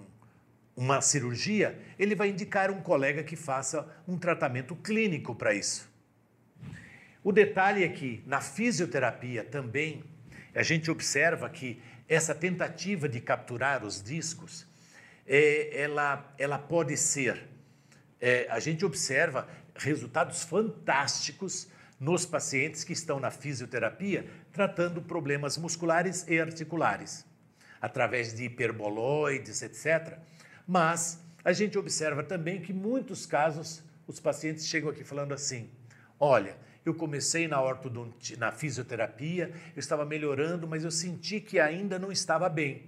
uma 0.76 1.02
cirurgia, 1.02 1.78
ele 2.00 2.16
vai 2.16 2.30
indicar 2.30 2.72
um 2.72 2.82
colega 2.82 3.24
que 3.24 3.36
faça 3.36 3.88
um 4.08 4.18
tratamento 4.18 4.76
clínico 4.76 5.36
para 5.36 5.54
isso. 5.54 5.90
O 7.28 7.34
detalhe 7.34 7.84
é 7.84 7.90
que 7.90 8.24
na 8.26 8.40
fisioterapia 8.40 9.44
também 9.44 10.02
a 10.56 10.63
gente 10.63 10.90
observa 10.90 11.50
que 11.50 11.84
essa 12.08 12.34
tentativa 12.34 13.10
de 13.10 13.20
capturar 13.20 13.84
os 13.84 14.02
discos, 14.02 14.66
é, 15.28 15.78
ela, 15.78 16.34
ela 16.38 16.58
pode 16.58 16.96
ser, 16.96 17.46
é, 18.22 18.48
a 18.50 18.62
gente 18.62 18.86
observa 18.86 19.46
resultados 19.76 20.44
fantásticos 20.44 21.68
nos 22.00 22.26
pacientes 22.26 22.86
que 22.86 22.94
estão 22.94 23.20
na 23.20 23.30
fisioterapia 23.30 24.26
tratando 24.54 25.02
problemas 25.02 25.58
musculares 25.58 26.26
e 26.30 26.40
articulares, 26.40 27.26
através 27.82 28.34
de 28.34 28.46
hiperboloides, 28.46 29.62
etc. 29.63 30.18
Mas 30.66 31.20
a 31.44 31.52
gente 31.52 31.78
observa 31.78 32.24
também 32.24 32.62
que, 32.62 32.72
muitos 32.72 33.26
casos, 33.26 33.84
os 34.08 34.18
pacientes 34.18 34.66
chegam 34.66 34.90
aqui 34.90 35.04
falando 35.04 35.34
assim: 35.34 35.70
olha, 36.18 36.56
eu 36.89 36.95
comecei 36.95 37.47
na 37.47 37.62
ortodontia, 37.62 38.38
na 38.38 38.52
fisioterapia, 38.52 39.52
eu 39.76 39.80
estava 39.80 40.06
melhorando, 40.06 40.67
mas 40.67 40.84
eu 40.84 40.91
senti 40.91 41.39
que 41.39 41.60
ainda 41.60 41.97
não 41.97 42.12
estava 42.12 42.47
bem. 42.50 42.84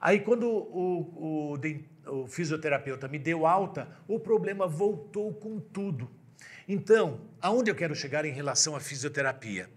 Aí, 0.00 0.20
quando 0.20 0.48
o, 0.48 1.54
o, 2.06 2.22
o 2.22 2.26
fisioterapeuta 2.26 3.06
me 3.06 3.18
deu 3.18 3.46
alta, 3.46 3.88
o 4.08 4.18
problema 4.18 4.66
voltou 4.66 5.32
com 5.32 5.60
tudo. 5.60 6.10
Então, 6.68 7.20
aonde 7.40 7.70
eu 7.70 7.74
quero 7.74 7.94
chegar 7.94 8.24
em 8.24 8.32
relação 8.32 8.74
à 8.74 8.80
fisioterapia? 8.80 9.70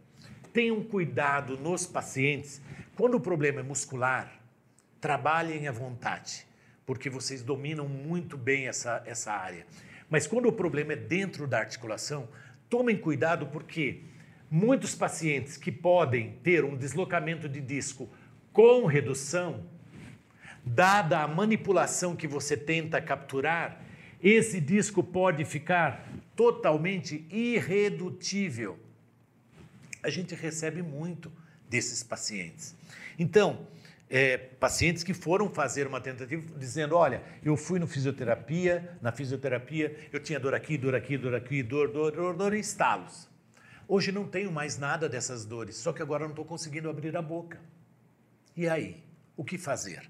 Tenham 0.51 0.83
cuidado 0.83 1.57
nos 1.57 1.85
pacientes, 1.85 2.61
quando 2.95 3.15
o 3.15 3.19
problema 3.19 3.59
é 3.59 3.63
muscular, 3.63 4.41
trabalhem 5.01 5.67
à 5.67 5.71
vontade, 5.71 6.47
porque 6.85 7.09
vocês 7.09 7.43
dominam 7.43 7.87
muito 7.87 8.37
bem 8.37 8.67
essa, 8.67 9.03
essa 9.05 9.31
área. 9.31 9.65
Mas 10.09 10.25
quando 10.25 10.47
o 10.47 10.53
problema 10.53 10.93
é 10.93 10.95
dentro 10.95 11.45
da 11.47 11.59
articulação, 11.59 12.27
tomem 12.75 12.97
cuidado 12.97 13.45
porque 13.45 14.01
muitos 14.51 14.93
pacientes 14.93 15.55
que 15.55 15.71
podem 15.71 16.33
ter 16.43 16.65
um 16.65 16.75
deslocamento 16.75 17.47
de 17.47 17.61
disco 17.61 18.09
com 18.51 18.85
redução, 18.85 19.63
dada 20.65 21.21
a 21.21 21.27
manipulação 21.27 22.17
que 22.17 22.27
você 22.27 22.57
tenta 22.57 23.01
capturar, 23.01 23.81
esse 24.21 24.59
disco 24.59 25.01
pode 25.01 25.45
ficar 25.45 26.05
totalmente 26.35 27.25
irredutível. 27.31 28.77
A 30.03 30.09
gente 30.09 30.35
recebe 30.35 30.81
muito 30.81 31.31
desses 31.69 32.03
pacientes. 32.03 32.75
Então, 33.17 33.65
é, 34.09 34.37
pacientes 34.37 35.03
que 35.03 35.13
foram 35.13 35.49
fazer 35.49 35.87
uma 35.87 35.99
tentativa 35.99 36.43
dizendo: 36.57 36.95
olha, 36.95 37.21
eu 37.43 37.57
fui 37.57 37.79
no 37.79 37.87
fisioterapia, 37.87 38.97
na 39.01 39.11
fisioterapia 39.11 40.09
eu 40.11 40.19
tinha 40.19 40.39
dor 40.39 40.53
aqui, 40.53 40.77
dor 40.77 40.95
aqui, 40.95 41.17
dor 41.17 41.35
aqui, 41.35 41.63
dor, 41.63 41.91
dor, 41.91 42.11
dor, 42.11 42.35
dor 42.35 42.53
e 42.53 42.59
estalos. 42.59 43.27
Hoje 43.87 44.11
não 44.11 44.27
tenho 44.27 44.51
mais 44.51 44.77
nada 44.77 45.07
dessas 45.07 45.45
dores, 45.45 45.75
só 45.77 45.93
que 45.93 46.01
agora 46.01 46.23
não 46.23 46.31
estou 46.31 46.45
conseguindo 46.45 46.89
abrir 46.89 47.15
a 47.15 47.21
boca. 47.21 47.59
E 48.55 48.67
aí, 48.67 49.03
o 49.35 49.43
que 49.43 49.57
fazer? 49.57 50.09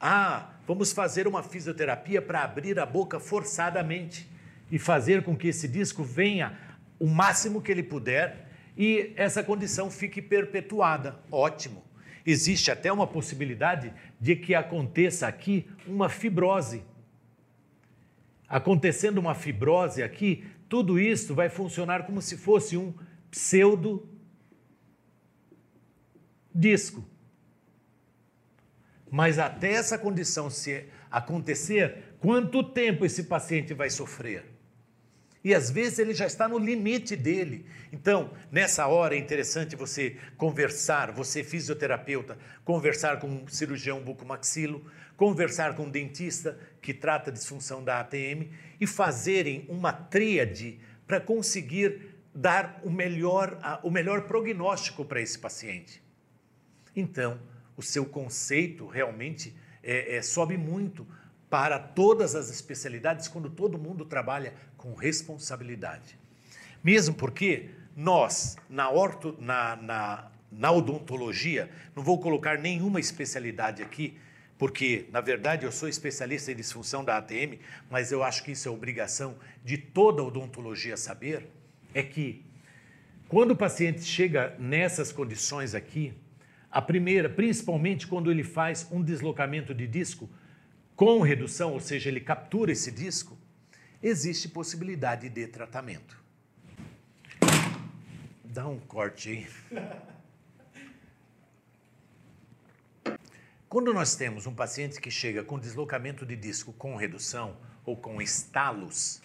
Ah, 0.00 0.50
vamos 0.66 0.92
fazer 0.92 1.26
uma 1.26 1.42
fisioterapia 1.42 2.20
para 2.20 2.42
abrir 2.42 2.78
a 2.78 2.86
boca 2.86 3.18
forçadamente 3.18 4.28
e 4.70 4.78
fazer 4.78 5.22
com 5.22 5.36
que 5.36 5.48
esse 5.48 5.66
disco 5.66 6.04
venha 6.04 6.58
o 6.98 7.06
máximo 7.06 7.62
que 7.62 7.72
ele 7.72 7.82
puder 7.82 8.48
e 8.76 9.12
essa 9.16 9.42
condição 9.42 9.90
fique 9.90 10.20
perpetuada. 10.20 11.18
Ótimo. 11.30 11.82
Existe 12.26 12.70
até 12.70 12.90
uma 12.92 13.06
possibilidade 13.06 13.92
de 14.18 14.34
que 14.34 14.54
aconteça 14.54 15.26
aqui 15.26 15.66
uma 15.86 16.08
fibrose. 16.08 16.82
Acontecendo 18.48 19.18
uma 19.18 19.34
fibrose 19.34 20.02
aqui, 20.02 20.44
tudo 20.68 20.98
isso 20.98 21.34
vai 21.34 21.48
funcionar 21.48 22.06
como 22.06 22.22
se 22.22 22.36
fosse 22.36 22.76
um 22.76 22.94
pseudo 23.30 24.08
disco. 26.54 27.04
Mas 29.10 29.38
até 29.38 29.72
essa 29.72 29.98
condição 29.98 30.48
se 30.48 30.86
acontecer, 31.10 32.16
quanto 32.20 32.62
tempo 32.62 33.04
esse 33.04 33.24
paciente 33.24 33.74
vai 33.74 33.90
sofrer? 33.90 34.53
E 35.44 35.54
às 35.54 35.70
vezes 35.70 35.98
ele 35.98 36.14
já 36.14 36.26
está 36.26 36.48
no 36.48 36.58
limite 36.58 37.14
dele. 37.14 37.66
Então, 37.92 38.32
nessa 38.50 38.86
hora 38.86 39.14
é 39.14 39.18
interessante 39.18 39.76
você 39.76 40.16
conversar, 40.38 41.12
você 41.12 41.44
fisioterapeuta, 41.44 42.38
conversar 42.64 43.20
com 43.20 43.28
um 43.28 43.46
cirurgião 43.46 44.00
bucomaxilo, 44.00 44.90
conversar 45.18 45.76
com 45.76 45.84
um 45.84 45.90
dentista 45.90 46.58
que 46.80 46.94
trata 46.94 47.30
a 47.30 47.32
disfunção 47.32 47.84
da 47.84 48.00
ATM 48.00 48.48
e 48.80 48.86
fazerem 48.86 49.66
uma 49.68 49.92
tríade 49.92 50.80
para 51.06 51.20
conseguir 51.20 52.14
dar 52.34 52.80
o 52.82 52.90
melhor, 52.90 53.58
o 53.82 53.90
melhor 53.90 54.22
prognóstico 54.22 55.04
para 55.04 55.20
esse 55.20 55.38
paciente. 55.38 56.02
Então, 56.96 57.38
o 57.76 57.82
seu 57.82 58.06
conceito 58.06 58.86
realmente 58.86 59.54
é, 59.82 60.16
é, 60.16 60.22
sobe 60.22 60.56
muito 60.56 61.06
para 61.54 61.78
todas 61.78 62.34
as 62.34 62.50
especialidades 62.50 63.28
quando 63.28 63.48
todo 63.48 63.78
mundo 63.78 64.04
trabalha 64.04 64.54
com 64.76 64.92
responsabilidade. 64.92 66.18
Mesmo 66.82 67.14
porque 67.14 67.70
nós, 67.96 68.56
na, 68.68 68.90
orto, 68.90 69.36
na, 69.38 69.76
na, 69.76 70.32
na 70.50 70.72
odontologia, 70.72 71.70
não 71.94 72.02
vou 72.02 72.18
colocar 72.18 72.58
nenhuma 72.58 72.98
especialidade 72.98 73.84
aqui, 73.84 74.18
porque, 74.58 75.06
na 75.12 75.20
verdade, 75.20 75.64
eu 75.64 75.70
sou 75.70 75.88
especialista 75.88 76.50
em 76.50 76.56
disfunção 76.56 77.04
da 77.04 77.18
ATM, 77.18 77.60
mas 77.88 78.10
eu 78.10 78.24
acho 78.24 78.42
que 78.42 78.50
isso 78.50 78.66
é 78.66 78.72
obrigação 78.72 79.36
de 79.64 79.78
toda 79.78 80.24
odontologia 80.24 80.96
saber, 80.96 81.48
é 81.94 82.02
que 82.02 82.44
quando 83.28 83.52
o 83.52 83.56
paciente 83.56 84.02
chega 84.02 84.56
nessas 84.58 85.12
condições 85.12 85.72
aqui, 85.72 86.14
a 86.68 86.82
primeira, 86.82 87.28
principalmente 87.28 88.08
quando 88.08 88.28
ele 88.28 88.42
faz 88.42 88.88
um 88.90 89.00
deslocamento 89.00 89.72
de 89.72 89.86
disco, 89.86 90.28
com 90.96 91.20
redução, 91.20 91.72
ou 91.72 91.80
seja, 91.80 92.08
ele 92.08 92.20
captura 92.20 92.72
esse 92.72 92.90
disco, 92.90 93.36
existe 94.02 94.48
possibilidade 94.48 95.28
de 95.28 95.46
tratamento. 95.46 96.22
Dá 98.44 98.68
um 98.68 98.78
corte 98.78 99.30
aí. 99.30 99.48
Quando 103.68 103.92
nós 103.92 104.14
temos 104.14 104.46
um 104.46 104.54
paciente 104.54 105.00
que 105.00 105.10
chega 105.10 105.42
com 105.42 105.58
deslocamento 105.58 106.24
de 106.24 106.36
disco 106.36 106.72
com 106.72 106.94
redução 106.94 107.56
ou 107.84 107.96
com 107.96 108.22
estalos, 108.22 109.20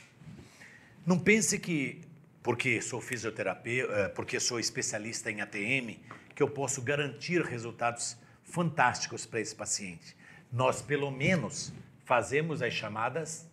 não 1.06 1.20
pense 1.20 1.60
que 1.60 2.02
porque 2.42 2.82
sou 2.82 3.00
fisioterapeuta, 3.00 3.94
eh, 3.94 4.08
porque 4.08 4.40
sou 4.40 4.60
especialista 4.60 5.30
em 5.30 5.42
ATM, 5.42 6.00
que 6.34 6.42
eu 6.42 6.50
posso 6.50 6.82
garantir 6.82 7.44
resultados 7.44 8.18
fantásticos 8.44 9.26
para 9.26 9.40
esse 9.40 9.54
paciente 9.54 10.18
nós 10.52 10.82
pelo 10.82 11.12
menos 11.12 11.72
fazemos 12.06 12.62
as 12.62 12.74
chamadas 12.74 13.48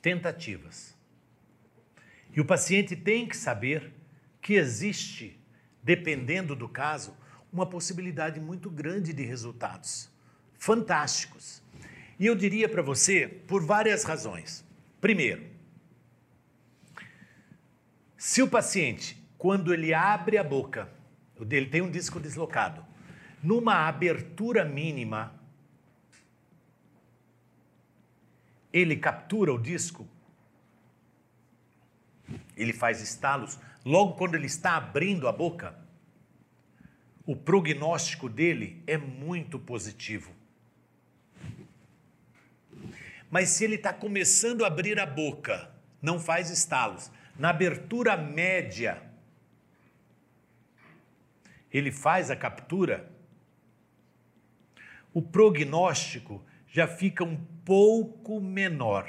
tentativas. 0.00 0.96
E 2.32 2.40
o 2.40 2.44
paciente 2.44 2.94
tem 2.94 3.26
que 3.26 3.36
saber 3.36 3.92
que 4.40 4.54
existe, 4.54 5.38
dependendo 5.82 6.54
do 6.54 6.68
caso, 6.68 7.16
uma 7.52 7.66
possibilidade 7.66 8.38
muito 8.40 8.70
grande 8.70 9.12
de 9.12 9.24
resultados 9.24 10.10
fantásticos. 10.58 11.62
E 12.18 12.26
eu 12.26 12.34
diria 12.34 12.68
para 12.68 12.82
você 12.82 13.26
por 13.26 13.64
várias 13.64 14.04
razões. 14.04 14.64
Primeiro, 15.00 15.44
se 18.16 18.42
o 18.42 18.48
paciente, 18.48 19.20
quando 19.38 19.72
ele 19.72 19.94
abre 19.94 20.36
a 20.36 20.44
boca, 20.44 20.92
ele 21.50 21.66
tem 21.66 21.80
um 21.80 21.90
disco 21.90 22.20
deslocado, 22.20 22.84
numa 23.42 23.88
abertura 23.88 24.64
mínima, 24.64 25.39
ele 28.72 28.96
captura 28.96 29.52
o 29.52 29.58
disco, 29.58 30.06
ele 32.56 32.72
faz 32.72 33.00
estalos, 33.00 33.58
logo 33.84 34.14
quando 34.14 34.34
ele 34.34 34.46
está 34.46 34.76
abrindo 34.76 35.26
a 35.26 35.32
boca, 35.32 35.76
o 37.26 37.36
prognóstico 37.36 38.28
dele 38.28 38.82
é 38.86 38.96
muito 38.96 39.58
positivo. 39.58 40.32
Mas 43.30 43.50
se 43.50 43.64
ele 43.64 43.76
está 43.76 43.92
começando 43.92 44.64
a 44.64 44.66
abrir 44.66 44.98
a 44.98 45.06
boca, 45.06 45.70
não 46.02 46.18
faz 46.18 46.50
estalos, 46.50 47.10
na 47.38 47.50
abertura 47.50 48.16
média, 48.16 49.02
ele 51.72 51.92
faz 51.92 52.30
a 52.30 52.36
captura, 52.36 53.08
o 55.14 55.22
prognóstico 55.22 56.44
já 56.70 56.86
fica 56.86 57.24
um 57.24 57.36
pouco 57.64 58.40
menor 58.40 59.08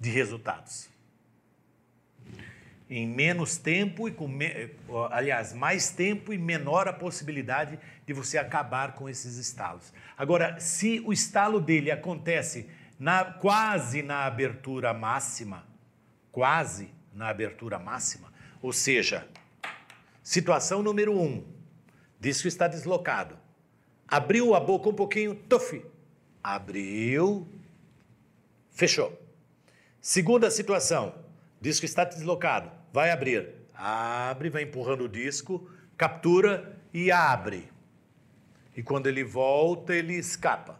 de 0.00 0.10
resultados. 0.10 0.90
Em 2.88 3.06
menos 3.06 3.56
tempo 3.56 4.08
e 4.08 4.12
com 4.12 4.28
aliás, 5.10 5.54
mais 5.54 5.90
tempo 5.90 6.32
e 6.32 6.38
menor 6.38 6.88
a 6.88 6.92
possibilidade 6.92 7.78
de 8.06 8.12
você 8.12 8.36
acabar 8.36 8.94
com 8.94 9.08
esses 9.08 9.36
estalos. 9.36 9.92
Agora, 10.16 10.58
se 10.60 11.00
o 11.06 11.12
estalo 11.12 11.60
dele 11.60 11.90
acontece 11.90 12.68
na, 12.98 13.24
quase 13.24 14.02
na 14.02 14.24
abertura 14.24 14.92
máxima, 14.92 15.66
quase 16.30 16.90
na 17.14 17.28
abertura 17.28 17.78
máxima, 17.78 18.32
ou 18.60 18.72
seja, 18.72 19.26
situação 20.22 20.82
número 20.82 21.18
um, 21.18 21.44
disco 22.20 22.46
está 22.46 22.68
deslocado, 22.68 23.41
abriu 24.12 24.54
a 24.54 24.60
boca 24.60 24.90
um 24.90 24.92
pouquinho, 24.92 25.34
tuf, 25.34 25.82
abriu, 26.44 27.48
fechou. 28.70 29.18
Segunda 30.02 30.50
situação, 30.50 31.14
disco 31.58 31.86
está 31.86 32.04
deslocado, 32.04 32.70
vai 32.92 33.10
abrir, 33.10 33.48
abre, 33.74 34.50
vai 34.50 34.64
empurrando 34.64 35.04
o 35.04 35.08
disco, 35.08 35.66
captura 35.96 36.76
e 36.92 37.10
abre. 37.10 37.70
E 38.76 38.82
quando 38.82 39.06
ele 39.06 39.24
volta, 39.24 39.94
ele 39.94 40.12
escapa. 40.12 40.78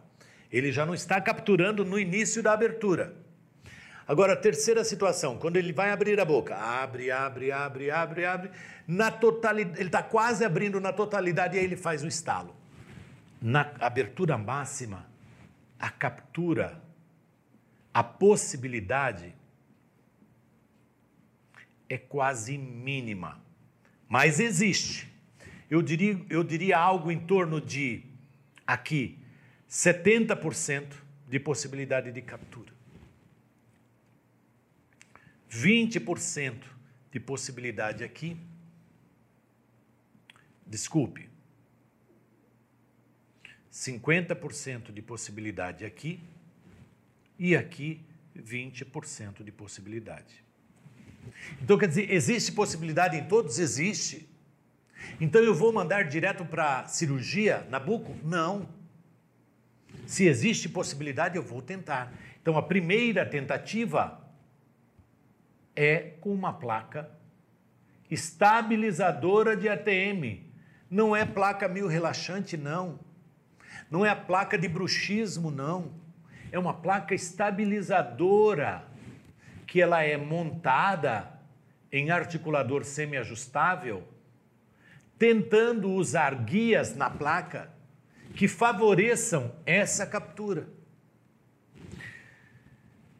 Ele 0.51 0.71
já 0.71 0.85
não 0.85 0.93
está 0.93 1.19
capturando 1.19 1.83
no 1.83 1.97
início 1.97 2.43
da 2.43 2.53
abertura. 2.53 3.15
Agora, 4.07 4.35
terceira 4.35 4.83
situação, 4.83 5.39
quando 5.39 5.57
ele 5.57 5.73
vai 5.73 5.89
abrir 5.89 6.19
a 6.19 6.25
boca, 6.25 6.55
abre, 6.55 7.09
abre, 7.09 7.51
abre, 7.51 7.89
abre, 7.89 8.25
abre, 8.25 8.51
na 8.87 9.09
totalidade, 9.09 9.79
ele 9.79 9.87
está 9.87 10.03
quase 10.03 10.45
abrindo 10.45 10.79
na 10.79 10.93
totalidade 10.93 11.55
e 11.55 11.59
aí 11.59 11.65
ele 11.65 11.75
faz 11.75 12.03
o 12.03 12.07
estalo. 12.07 12.61
Na 13.45 13.73
abertura 13.81 14.37
máxima, 14.37 15.05
a 15.77 15.89
captura, 15.89 16.81
a 17.93 18.01
possibilidade 18.01 19.35
é 21.89 21.97
quase 21.97 22.57
mínima, 22.57 23.43
mas 24.07 24.39
existe. 24.39 25.13
Eu 25.69 25.81
diria, 25.81 26.25
eu 26.29 26.41
diria 26.41 26.77
algo 26.77 27.11
em 27.11 27.19
torno 27.19 27.59
de, 27.59 28.05
aqui, 28.65 29.19
70% 29.69 30.93
de 31.27 31.37
possibilidade 31.37 32.13
de 32.13 32.21
captura. 32.21 32.71
20% 35.51 36.63
de 37.11 37.19
possibilidade 37.19 38.05
aqui. 38.05 38.37
Desculpe. 40.65 41.32
50% 43.73 44.93
de 44.93 45.01
possibilidade 45.01 45.83
aqui 45.83 46.19
e 47.39 47.55
aqui 47.55 47.99
20% 48.37 49.43
de 49.43 49.51
possibilidade. 49.51 50.43
Então, 51.59 51.77
quer 51.77 51.87
dizer, 51.87 52.11
existe 52.11 52.51
possibilidade 52.51 53.17
em 53.17 53.25
todos? 53.25 53.57
Existe. 53.57 54.29
Então 55.19 55.41
eu 55.41 55.55
vou 55.55 55.73
mandar 55.73 56.03
direto 56.03 56.45
para 56.45 56.87
cirurgia, 56.87 57.65
Nabuco? 57.69 58.15
Não. 58.23 58.69
Se 60.05 60.27
existe 60.27 60.69
possibilidade, 60.69 61.35
eu 61.35 61.43
vou 61.43 61.61
tentar. 61.61 62.13
Então 62.41 62.55
a 62.57 62.61
primeira 62.61 63.25
tentativa 63.25 64.21
é 65.75 66.13
com 66.21 66.31
uma 66.31 66.53
placa 66.53 67.09
estabilizadora 68.09 69.57
de 69.57 69.67
ATM. 69.67 70.43
Não 70.89 71.15
é 71.15 71.25
placa 71.25 71.67
mil 71.67 71.87
relaxante, 71.87 72.55
não. 72.55 72.99
Não 73.89 74.05
é 74.05 74.09
a 74.09 74.15
placa 74.15 74.57
de 74.57 74.67
bruxismo, 74.67 75.51
não. 75.51 75.91
É 76.51 76.59
uma 76.59 76.73
placa 76.73 77.13
estabilizadora 77.13 78.85
que 79.65 79.81
ela 79.81 80.03
é 80.03 80.17
montada 80.17 81.31
em 81.91 82.11
articulador 82.11 82.83
semiajustável, 82.83 84.03
tentando 85.17 85.91
usar 85.91 86.35
guias 86.35 86.95
na 86.95 87.09
placa 87.09 87.69
que 88.35 88.47
favoreçam 88.47 89.53
essa 89.65 90.05
captura. 90.05 90.67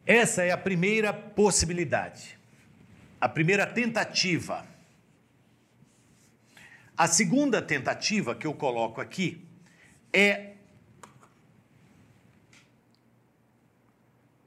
Essa 0.06 0.42
é 0.42 0.50
a 0.50 0.58
primeira 0.58 1.12
possibilidade 1.12 2.36
a 3.24 3.28
primeira 3.28 3.66
tentativa. 3.66 4.66
A 6.94 7.06
segunda 7.06 7.62
tentativa 7.62 8.34
que 8.34 8.46
eu 8.46 8.52
coloco 8.52 9.00
aqui 9.00 9.42
é 10.12 10.53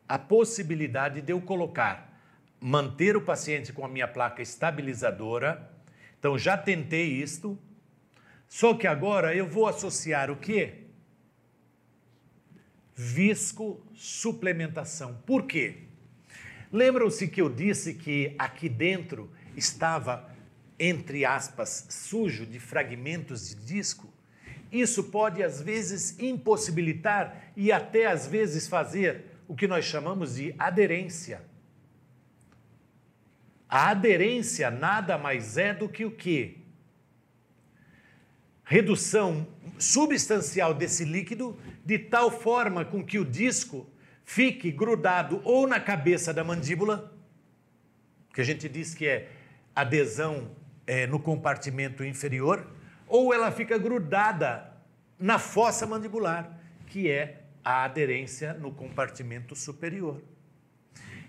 a 0.07 0.17
possibilidade 0.17 1.21
de 1.21 1.33
eu 1.33 1.41
colocar, 1.41 2.21
manter 2.59 3.17
o 3.17 3.21
paciente 3.21 3.73
com 3.73 3.85
a 3.85 3.89
minha 3.89 4.07
placa 4.07 4.41
estabilizadora. 4.41 5.69
Então 6.19 6.37
já 6.37 6.57
tentei 6.57 7.07
isto, 7.21 7.57
só 8.47 8.73
que 8.73 8.87
agora 8.87 9.35
eu 9.35 9.47
vou 9.47 9.67
associar 9.67 10.31
o 10.31 10.37
quê? 10.37 10.85
Visco 12.95 13.85
suplementação. 13.93 15.21
Por 15.25 15.45
quê? 15.45 15.77
Lembram-se 16.71 17.27
que 17.27 17.41
eu 17.41 17.49
disse 17.49 17.93
que 17.93 18.33
aqui 18.37 18.67
dentro 18.67 19.29
estava, 19.55 20.29
entre 20.79 21.25
aspas, 21.25 21.87
sujo 21.89 22.45
de 22.45 22.59
fragmentos 22.59 23.49
de 23.49 23.55
disco? 23.55 24.11
Isso 24.71 25.05
pode 25.05 25.41
às 25.43 25.61
vezes 25.61 26.17
impossibilitar 26.19 27.51
e 27.55 27.71
até 27.71 28.05
às 28.05 28.27
vezes 28.27 28.67
fazer 28.67 29.26
o 29.47 29.55
que 29.55 29.67
nós 29.67 29.85
chamamos 29.85 30.35
de 30.35 30.53
aderência. 30.57 31.41
A 33.69 33.89
aderência 33.89 34.69
nada 34.69 35.17
mais 35.17 35.57
é 35.57 35.73
do 35.73 35.89
que 35.89 36.05
o 36.05 36.11
quê? 36.11 36.57
Redução 38.63 39.47
substancial 39.77 40.73
desse 40.73 41.05
líquido 41.05 41.57
de 41.85 41.97
tal 41.97 42.29
forma 42.29 42.83
com 42.83 43.03
que 43.03 43.19
o 43.19 43.25
disco 43.25 43.89
fique 44.25 44.71
grudado 44.71 45.41
ou 45.43 45.65
na 45.65 45.79
cabeça 45.79 46.33
da 46.33 46.43
mandíbula, 46.43 47.13
que 48.33 48.41
a 48.41 48.43
gente 48.43 48.67
diz 48.67 48.93
que 48.93 49.07
é 49.07 49.31
adesão 49.73 50.51
é, 50.85 51.07
no 51.07 51.19
compartimento 51.19 52.03
inferior, 52.03 52.67
ou 53.07 53.33
ela 53.33 53.51
fica 53.51 53.77
grudada 53.77 54.73
na 55.17 55.39
fossa 55.39 55.85
mandibular, 55.85 56.59
que 56.87 57.09
é 57.09 57.36
a 57.67 57.83
aderência 57.83 58.53
no 58.53 58.71
compartimento 58.71 59.53
superior. 59.53 60.21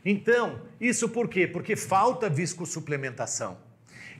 Então, 0.04 0.62
isso 0.80 1.08
por 1.08 1.28
quê? 1.28 1.48
Porque 1.48 1.74
falta 1.74 2.30
viscosuplementação. 2.30 3.58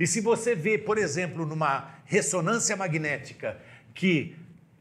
E 0.01 0.05
se 0.05 0.21
você 0.21 0.53
vê, 0.53 0.77
por 0.77 0.99
exemplo, 0.99 1.47
numa 1.47 1.95
ressonância 2.05 2.77
magnética, 2.77 3.61
que 3.95 4.35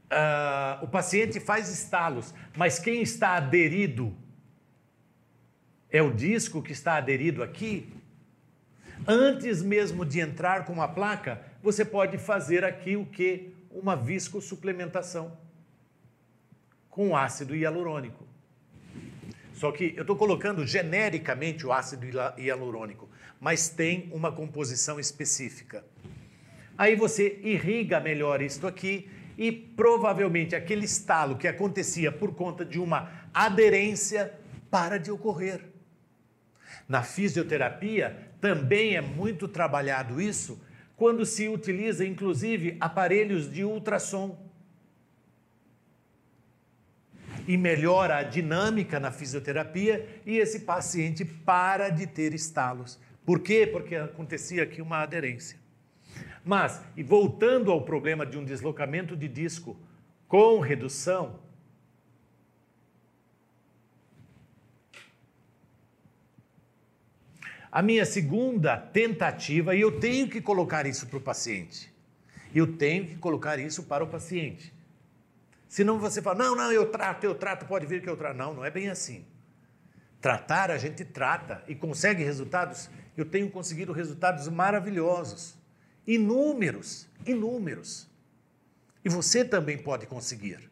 uh, 0.05 0.83
o 0.83 0.87
paciente 0.87 1.39
faz 1.39 1.69
estalos, 1.69 2.33
mas 2.55 2.79
quem 2.79 3.03
está 3.03 3.35
aderido 3.35 4.17
é 5.91 6.01
o 6.01 6.11
disco 6.11 6.63
que 6.63 6.71
está 6.71 6.95
aderido 6.95 7.43
aqui. 7.43 7.93
Antes 9.07 9.61
mesmo 9.61 10.03
de 10.03 10.19
entrar 10.19 10.65
com 10.65 10.81
a 10.81 10.87
placa, 10.87 11.39
você 11.61 11.85
pode 11.85 12.17
fazer 12.17 12.65
aqui 12.65 12.95
o 12.95 13.05
que? 13.05 13.53
Uma 13.69 13.95
viscosuplementação 13.95 15.45
com 16.97 17.15
ácido 17.15 17.55
hialurônico. 17.55 18.25
Só 19.53 19.71
que 19.71 19.93
eu 19.95 20.01
estou 20.01 20.15
colocando 20.15 20.65
genericamente 20.65 21.63
o 21.63 21.71
ácido 21.71 22.07
hialurônico, 22.39 23.07
mas 23.39 23.69
tem 23.69 24.09
uma 24.11 24.31
composição 24.31 24.99
específica. 24.99 25.85
Aí 26.75 26.95
você 26.95 27.39
irriga 27.43 27.99
melhor 27.99 28.41
isto 28.41 28.65
aqui 28.65 29.07
e 29.37 29.51
provavelmente 29.51 30.55
aquele 30.55 30.85
estalo 30.85 31.37
que 31.37 31.47
acontecia 31.47 32.11
por 32.11 32.33
conta 32.33 32.65
de 32.65 32.79
uma 32.79 33.11
aderência 33.31 34.33
para 34.71 34.97
de 34.97 35.11
ocorrer. 35.11 35.61
Na 36.89 37.03
fisioterapia 37.03 38.31
também 38.41 38.95
é 38.95 39.01
muito 39.01 39.47
trabalhado 39.47 40.19
isso 40.19 40.59
quando 40.95 41.27
se 41.27 41.47
utiliza 41.47 42.03
inclusive 42.03 42.75
aparelhos 42.79 43.53
de 43.53 43.63
ultrassom. 43.63 44.46
E 47.47 47.55
melhora 47.55 48.17
a 48.17 48.23
dinâmica 48.23 48.99
na 48.99 49.09
fisioterapia 49.09 50.21
e 50.25 50.37
esse 50.37 50.59
paciente 50.61 51.23
para 51.23 51.89
de 51.89 52.05
ter 52.05 52.33
estalos. 52.33 52.99
Por 53.25 53.39
quê? 53.39 53.65
Porque 53.65 53.95
acontecia 53.95 54.63
aqui 54.63 54.81
uma 54.81 55.01
aderência. 55.01 55.57
Mas, 56.43 56.81
e 56.95 57.03
voltando 57.03 57.71
ao 57.71 57.81
problema 57.81 58.25
de 58.25 58.37
um 58.37 58.43
deslocamento 58.43 59.15
de 59.15 59.27
disco 59.27 59.77
com 60.27 60.59
redução, 60.59 61.39
a 67.71 67.81
minha 67.81 68.05
segunda 68.05 68.77
tentativa, 68.77 69.75
e 69.75 69.81
eu 69.81 69.99
tenho 69.99 70.29
que 70.29 70.41
colocar 70.41 70.85
isso 70.85 71.07
para 71.07 71.17
o 71.17 71.21
paciente, 71.21 71.93
eu 72.53 72.77
tenho 72.77 73.07
que 73.07 73.15
colocar 73.15 73.59
isso 73.59 73.83
para 73.83 74.03
o 74.03 74.07
paciente. 74.07 74.76
Senão 75.67 75.99
você 75.99 76.21
fala, 76.21 76.39
não, 76.39 76.55
não, 76.55 76.71
eu 76.71 76.89
trato, 76.89 77.23
eu 77.25 77.35
trato, 77.35 77.65
pode 77.65 77.85
vir 77.85 78.01
que 78.01 78.09
eu 78.09 78.15
trato. 78.15 78.37
Não, 78.37 78.53
não 78.53 78.65
é 78.65 78.71
bem 78.71 78.89
assim. 78.89 79.25
Tratar, 80.21 80.71
a 80.71 80.77
gente 80.77 81.03
trata 81.03 81.63
e 81.67 81.75
consegue 81.75 82.23
resultados. 82.23 82.89
Eu 83.15 83.25
tenho 83.25 83.49
conseguido 83.49 83.91
resultados 83.91 84.47
maravilhosos. 84.47 85.57
Inúmeros, 86.05 87.07
inúmeros. 87.25 88.09
E 89.03 89.09
você 89.09 89.43
também 89.43 89.77
pode 89.77 90.05
conseguir. 90.05 90.69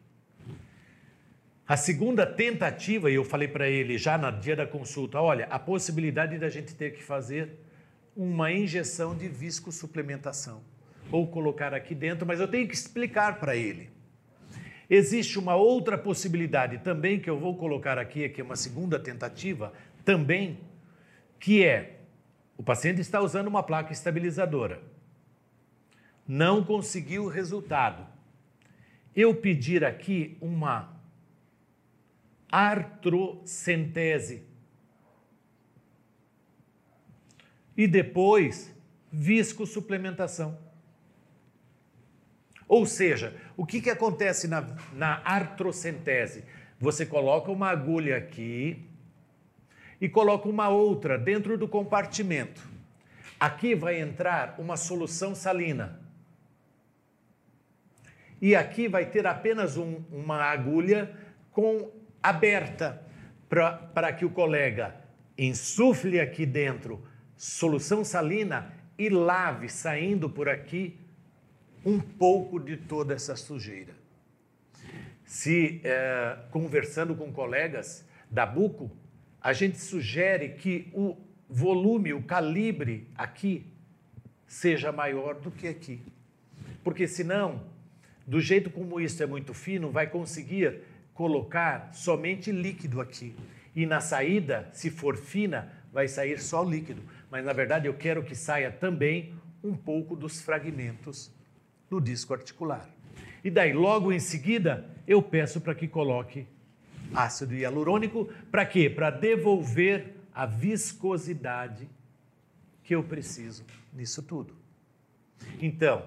A 1.68 1.76
segunda 1.76 2.24
tentativa, 2.24 3.10
e 3.10 3.14
eu 3.14 3.24
falei 3.24 3.48
para 3.48 3.68
ele 3.68 3.98
já 3.98 4.16
no 4.16 4.30
dia 4.40 4.54
da 4.54 4.66
consulta: 4.66 5.20
olha, 5.20 5.46
a 5.46 5.58
possibilidade 5.58 6.38
da 6.38 6.48
gente 6.48 6.74
ter 6.74 6.94
que 6.94 7.02
fazer 7.02 7.58
uma 8.16 8.50
injeção 8.50 9.16
de 9.16 9.28
viscosuplementação. 9.28 10.62
Ou 11.10 11.26
colocar 11.26 11.74
aqui 11.74 11.94
dentro, 11.94 12.26
mas 12.26 12.40
eu 12.40 12.48
tenho 12.48 12.66
que 12.66 12.74
explicar 12.74 13.38
para 13.38 13.54
ele. 13.54 13.90
Existe 14.88 15.38
uma 15.38 15.56
outra 15.56 15.98
possibilidade 15.98 16.78
também 16.78 17.18
que 17.18 17.28
eu 17.28 17.38
vou 17.38 17.56
colocar 17.56 17.98
aqui, 17.98 18.28
que 18.28 18.40
é 18.40 18.44
uma 18.44 18.56
segunda 18.56 18.98
tentativa 18.98 19.72
também, 20.04 20.60
que 21.40 21.64
é 21.64 21.96
o 22.56 22.62
paciente 22.62 23.00
está 23.00 23.20
usando 23.20 23.48
uma 23.48 23.62
placa 23.62 23.92
estabilizadora. 23.92 24.80
Não 26.26 26.64
conseguiu 26.64 27.24
o 27.24 27.28
resultado. 27.28 28.06
Eu 29.14 29.34
pedir 29.34 29.84
aqui 29.84 30.36
uma 30.40 30.96
artrocentese. 32.50 34.42
E 37.76 37.86
depois, 37.86 38.74
viscosuplementação. 39.12 40.58
Ou 42.66 42.86
seja, 42.86 43.36
o 43.56 43.64
que, 43.64 43.80
que 43.80 43.90
acontece 43.90 44.46
na, 44.46 44.66
na 44.92 45.20
artrocentese? 45.24 46.44
Você 46.78 47.06
coloca 47.06 47.50
uma 47.50 47.70
agulha 47.70 48.16
aqui 48.18 48.84
e 50.00 50.08
coloca 50.08 50.48
uma 50.48 50.68
outra 50.68 51.18
dentro 51.18 51.56
do 51.56 51.66
compartimento. 51.66 52.60
Aqui 53.40 53.74
vai 53.74 53.98
entrar 54.00 54.56
uma 54.58 54.76
solução 54.76 55.34
salina. 55.34 56.00
E 58.40 58.54
aqui 58.54 58.88
vai 58.88 59.06
ter 59.06 59.26
apenas 59.26 59.78
um, 59.78 60.02
uma 60.12 60.42
agulha 60.42 61.16
com 61.50 61.90
aberta 62.22 63.02
para 63.48 64.12
que 64.12 64.24
o 64.24 64.30
colega 64.30 64.94
insufle 65.38 66.20
aqui 66.20 66.44
dentro 66.44 67.02
solução 67.36 68.04
salina 68.04 68.72
e 68.98 69.08
lave 69.08 69.68
saindo 69.68 70.28
por 70.28 70.48
aqui 70.48 70.98
um 71.86 72.00
pouco 72.00 72.58
de 72.58 72.76
toda 72.76 73.14
essa 73.14 73.36
sujeira. 73.36 73.94
Se 75.24 75.80
é, 75.84 76.36
conversando 76.50 77.14
com 77.14 77.32
colegas 77.32 78.04
da 78.28 78.44
Buco, 78.44 78.90
a 79.40 79.52
gente 79.52 79.78
sugere 79.78 80.48
que 80.48 80.90
o 80.92 81.16
volume, 81.48 82.12
o 82.12 82.24
calibre 82.24 83.08
aqui 83.14 83.64
seja 84.48 84.90
maior 84.90 85.36
do 85.36 85.48
que 85.52 85.68
aqui. 85.68 86.02
Porque 86.82 87.06
senão, 87.06 87.62
do 88.26 88.40
jeito 88.40 88.68
como 88.68 89.00
isso 89.00 89.22
é 89.22 89.26
muito 89.26 89.54
fino, 89.54 89.88
vai 89.88 90.08
conseguir 90.08 90.80
colocar 91.14 91.94
somente 91.94 92.50
líquido 92.50 93.00
aqui. 93.00 93.36
E 93.76 93.86
na 93.86 94.00
saída, 94.00 94.68
se 94.72 94.90
for 94.90 95.16
fina, 95.16 95.72
vai 95.92 96.08
sair 96.08 96.40
só 96.40 96.64
líquido. 96.64 97.02
Mas 97.30 97.44
na 97.44 97.52
verdade 97.52 97.86
eu 97.86 97.94
quero 97.94 98.24
que 98.24 98.34
saia 98.34 98.72
também 98.72 99.34
um 99.62 99.74
pouco 99.76 100.16
dos 100.16 100.40
fragmentos 100.40 101.35
no 101.90 102.00
disco 102.00 102.34
articular. 102.34 102.88
E 103.44 103.50
daí, 103.50 103.72
logo 103.72 104.12
em 104.12 104.18
seguida, 104.18 104.88
eu 105.06 105.22
peço 105.22 105.60
para 105.60 105.74
que 105.74 105.86
coloque 105.86 106.46
ácido 107.14 107.54
hialurônico. 107.54 108.26
Para 108.50 108.66
quê? 108.66 108.90
Para 108.90 109.10
devolver 109.10 110.14
a 110.34 110.46
viscosidade 110.46 111.88
que 112.82 112.94
eu 112.94 113.02
preciso 113.02 113.64
nisso 113.92 114.22
tudo. 114.22 114.54
Então, 115.60 116.06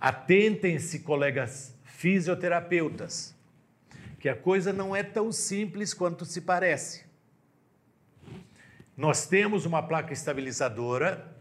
atentem-se, 0.00 1.00
colegas 1.00 1.74
fisioterapeutas, 1.84 3.34
que 4.18 4.28
a 4.28 4.36
coisa 4.36 4.72
não 4.72 4.94
é 4.94 5.02
tão 5.02 5.30
simples 5.32 5.92
quanto 5.92 6.24
se 6.24 6.40
parece. 6.40 7.04
Nós 8.96 9.26
temos 9.26 9.66
uma 9.66 9.82
placa 9.82 10.12
estabilizadora 10.12 11.36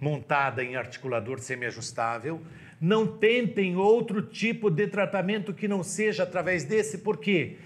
montada 0.00 0.62
em 0.62 0.76
articulador 0.76 1.40
semiajustável, 1.40 2.40
não 2.80 3.06
tentem 3.06 3.76
outro 3.76 4.22
tipo 4.22 4.70
de 4.70 4.86
tratamento 4.86 5.52
que 5.52 5.66
não 5.66 5.82
seja 5.82 6.22
através 6.22 6.64
desse, 6.64 6.98
porque 6.98 7.56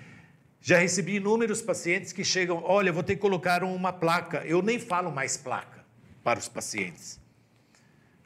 já 0.61 0.79
recebi 0.79 1.17
inúmeros 1.17 1.61
pacientes 1.61 2.13
que 2.13 2.25
chegam, 2.25 2.63
olha, 2.65 2.93
vou 2.93 3.03
ter 3.03 3.17
que 3.17 3.21
colocar 3.21 3.65
uma 3.65 3.93
placa. 3.93 4.45
Eu 4.47 4.63
nem 4.63 4.79
falo 4.79 5.11
mais 5.11 5.37
placa 5.37 5.85
para 6.23 6.39
os 6.39 6.49
pacientes. 6.49 7.21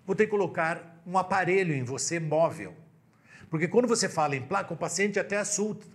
Vou 0.07 0.14
ter 0.14 0.26
que 0.26 0.30
colocar 0.30 1.03
um 1.07 1.16
aparelho 1.18 1.74
em 1.74 1.82
você 1.82 2.20
móvel. 2.20 2.74
Porque 3.49 3.68
quando 3.68 3.89
você 3.89 4.09
fala 4.09 4.37
em 4.37 4.43
placa, 4.43 4.74
o 4.74 4.76
paciente 4.76 5.18
até 5.18 5.37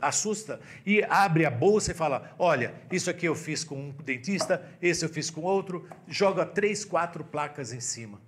assusta 0.01 0.59
e 0.85 1.03
abre 1.03 1.45
a 1.45 1.51
bolsa 1.51 1.91
e 1.91 1.95
fala: 1.95 2.33
Olha, 2.39 2.73
isso 2.91 3.09
aqui 3.09 3.25
eu 3.25 3.35
fiz 3.35 3.63
com 3.63 3.75
um 3.75 3.91
dentista, 4.03 4.65
esse 4.81 5.03
eu 5.03 5.09
fiz 5.09 5.29
com 5.29 5.41
outro, 5.41 5.87
joga 6.07 6.45
três, 6.45 6.83
quatro 6.85 7.23
placas 7.23 7.73
em 7.73 7.79
cima. 7.79 8.19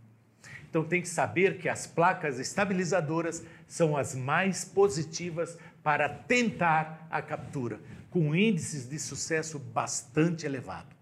Então 0.73 0.83
tem 0.83 1.03
que 1.03 1.07
saber 1.07 1.59
que 1.59 1.69
as 1.69 1.85
placas 1.85 2.39
estabilizadoras 2.39 3.43
são 3.67 3.95
as 3.95 4.15
mais 4.15 4.65
positivas 4.65 5.55
para 5.83 6.09
tentar 6.09 7.07
a 7.11 7.21
captura, 7.21 7.79
com 8.09 8.33
índices 8.33 8.89
de 8.89 8.97
sucesso 8.97 9.59
bastante 9.59 10.47
elevado. 10.47 10.95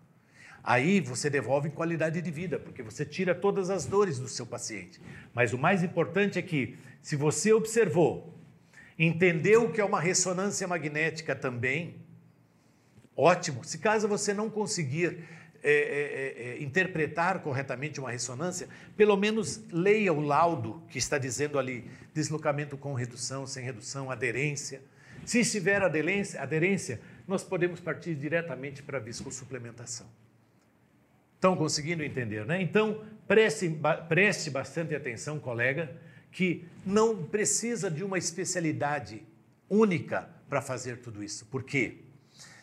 Aí 0.62 1.00
você 1.00 1.30
devolve 1.30 1.70
qualidade 1.70 2.22
de 2.22 2.30
vida, 2.30 2.60
porque 2.60 2.84
você 2.84 3.06
tira 3.06 3.34
todas 3.34 3.70
as 3.70 3.86
dores 3.86 4.20
do 4.20 4.28
seu 4.28 4.46
paciente. 4.46 5.00
Mas 5.34 5.54
o 5.54 5.58
mais 5.58 5.86
importante 5.86 6.38
é 6.38 6.42
que, 6.42 6.78
se 7.02 7.16
você 7.16 7.54
observou, 7.54 8.38
entendeu 9.00 9.64
o 9.64 9.72
que 9.72 9.80
é 9.80 9.86
uma 9.86 10.02
ressonância 10.02 10.68
magnética 10.68 11.34
também, 11.34 11.96
ótimo. 13.16 13.64
Se 13.64 13.78
caso 13.78 14.06
você 14.06 14.34
não 14.34 14.50
conseguir 14.50 15.26
é, 15.64 15.72
é, 15.72 16.44
é, 16.44 16.64
interpretar 16.64 17.40
corretamente 17.42 18.00
uma 18.00 18.10
ressonância, 18.10 18.68
pelo 18.98 19.16
menos 19.16 19.62
leia 19.72 20.12
o 20.12 20.20
laudo 20.20 20.82
que 20.90 20.98
está 20.98 21.18
dizendo 21.18 21.60
ali 21.60 21.90
deslocamento 22.14 22.76
com 22.78 22.94
redução, 22.94 23.46
sem 23.46 23.64
redução, 23.64 24.10
aderência. 24.10 24.82
Se 25.26 25.40
estiver 25.40 25.82
aderência, 25.84 26.42
aderência 26.42 27.00
nós 27.28 27.44
podemos 27.44 27.80
partir 27.80 28.16
diretamente 28.16 28.82
para 28.82 28.98
a 28.98 29.02
viscosuplementação. 29.02 30.08
Estão 31.36 31.56
conseguindo 31.56 32.04
entender, 32.04 32.46
né? 32.46 32.62
Então, 32.62 33.04
preste, 33.28 33.76
preste 34.10 34.50
bastante 34.50 34.96
atenção, 34.96 35.40
colega, 35.40 35.96
que 36.32 36.66
não 36.86 37.24
precisa 37.24 37.90
de 37.90 38.04
uma 38.04 38.18
especialidade 38.18 39.24
única 39.70 40.30
para 40.50 40.62
fazer 40.62 40.98
tudo 40.98 41.24
isso. 41.24 41.46
Por 41.46 41.64
quê? 41.64 42.00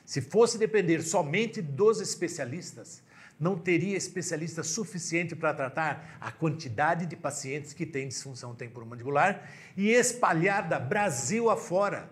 Se 0.09 0.23
fosse 0.23 0.57
depender 0.57 1.03
somente 1.03 1.61
dos 1.61 2.01
especialistas, 2.01 3.03
não 3.39 3.59
teria 3.59 3.95
especialista 3.95 4.63
suficiente 4.63 5.37
para 5.37 5.53
tratar 5.53 6.17
a 6.19 6.33
quantidade 6.33 7.05
de 7.05 7.15
pacientes 7.15 7.75
que 7.75 7.85
têm 7.85 8.09
disfunção 8.09 8.55
temporomandibular 8.55 9.53
e 9.77 9.91
espalhada 9.91 10.81
Brasil 10.81 11.51
afora, 11.51 12.09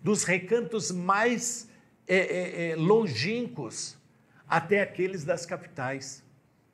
dos 0.00 0.22
recantos 0.22 0.92
mais 0.92 1.68
é, 2.06 2.18
é, 2.18 2.70
é, 2.70 2.76
longínquos 2.76 3.98
até 4.46 4.80
aqueles 4.80 5.24
das 5.24 5.44
capitais. 5.44 6.22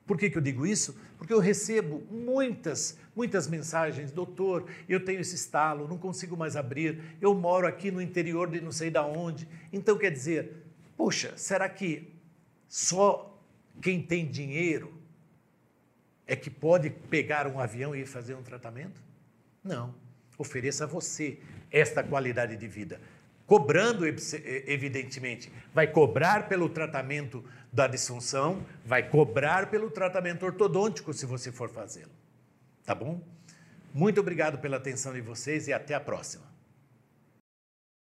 Por 0.05 0.15
que, 0.15 0.29
que 0.29 0.37
eu 0.37 0.43
digo 0.43 0.67
isso? 0.67 0.95
Porque 1.17 1.33
eu 1.33 1.39
recebo 1.39 2.03
muitas, 2.11 2.99
muitas 3.15 3.47
mensagens, 3.47 4.11
doutor, 4.11 4.67
eu 4.89 5.03
tenho 5.03 5.21
esse 5.21 5.35
estalo, 5.35 5.87
não 5.87 5.97
consigo 5.97 6.35
mais 6.35 6.55
abrir, 6.55 7.01
eu 7.21 7.33
moro 7.33 7.65
aqui 7.65 7.89
no 7.89 8.01
interior 8.01 8.49
de 8.49 8.59
não 8.59 8.71
sei 8.71 8.89
da 8.91 9.05
onde. 9.05 9.47
Então 9.71 9.97
quer 9.97 10.11
dizer, 10.11 10.51
poxa, 10.97 11.33
será 11.37 11.69
que 11.69 12.13
só 12.67 13.39
quem 13.81 14.01
tem 14.01 14.29
dinheiro 14.29 14.93
é 16.27 16.35
que 16.35 16.49
pode 16.49 16.89
pegar 16.89 17.47
um 17.47 17.59
avião 17.59 17.95
e 17.95 18.01
ir 18.01 18.05
fazer 18.05 18.35
um 18.35 18.43
tratamento? 18.43 19.01
Não. 19.63 19.93
Ofereça 20.37 20.83
a 20.83 20.87
você 20.87 21.39
esta 21.71 22.03
qualidade 22.03 22.57
de 22.57 22.67
vida. 22.67 22.99
cobrando, 23.45 24.05
evidentemente, 24.07 25.51
vai 25.73 25.87
cobrar 25.87 26.47
pelo 26.47 26.67
tratamento 26.67 27.43
da 27.71 27.87
disfunção, 27.87 28.65
vai 28.83 29.07
cobrar 29.07 29.69
pelo 29.69 29.91
tratamento 29.91 30.45
ortodôntico 30.45 31.13
se 31.13 31.25
você 31.25 31.51
for 31.51 31.69
fazê-lo. 31.69 32.11
Tá 32.85 32.93
bom? 32.93 33.19
Muito 33.93 34.19
obrigado 34.19 34.59
pela 34.59 34.77
atenção 34.77 35.13
de 35.13 35.21
vocês 35.21 35.67
e 35.67 35.73
até 35.73 35.95
a 35.95 35.99
próxima. 35.99 36.44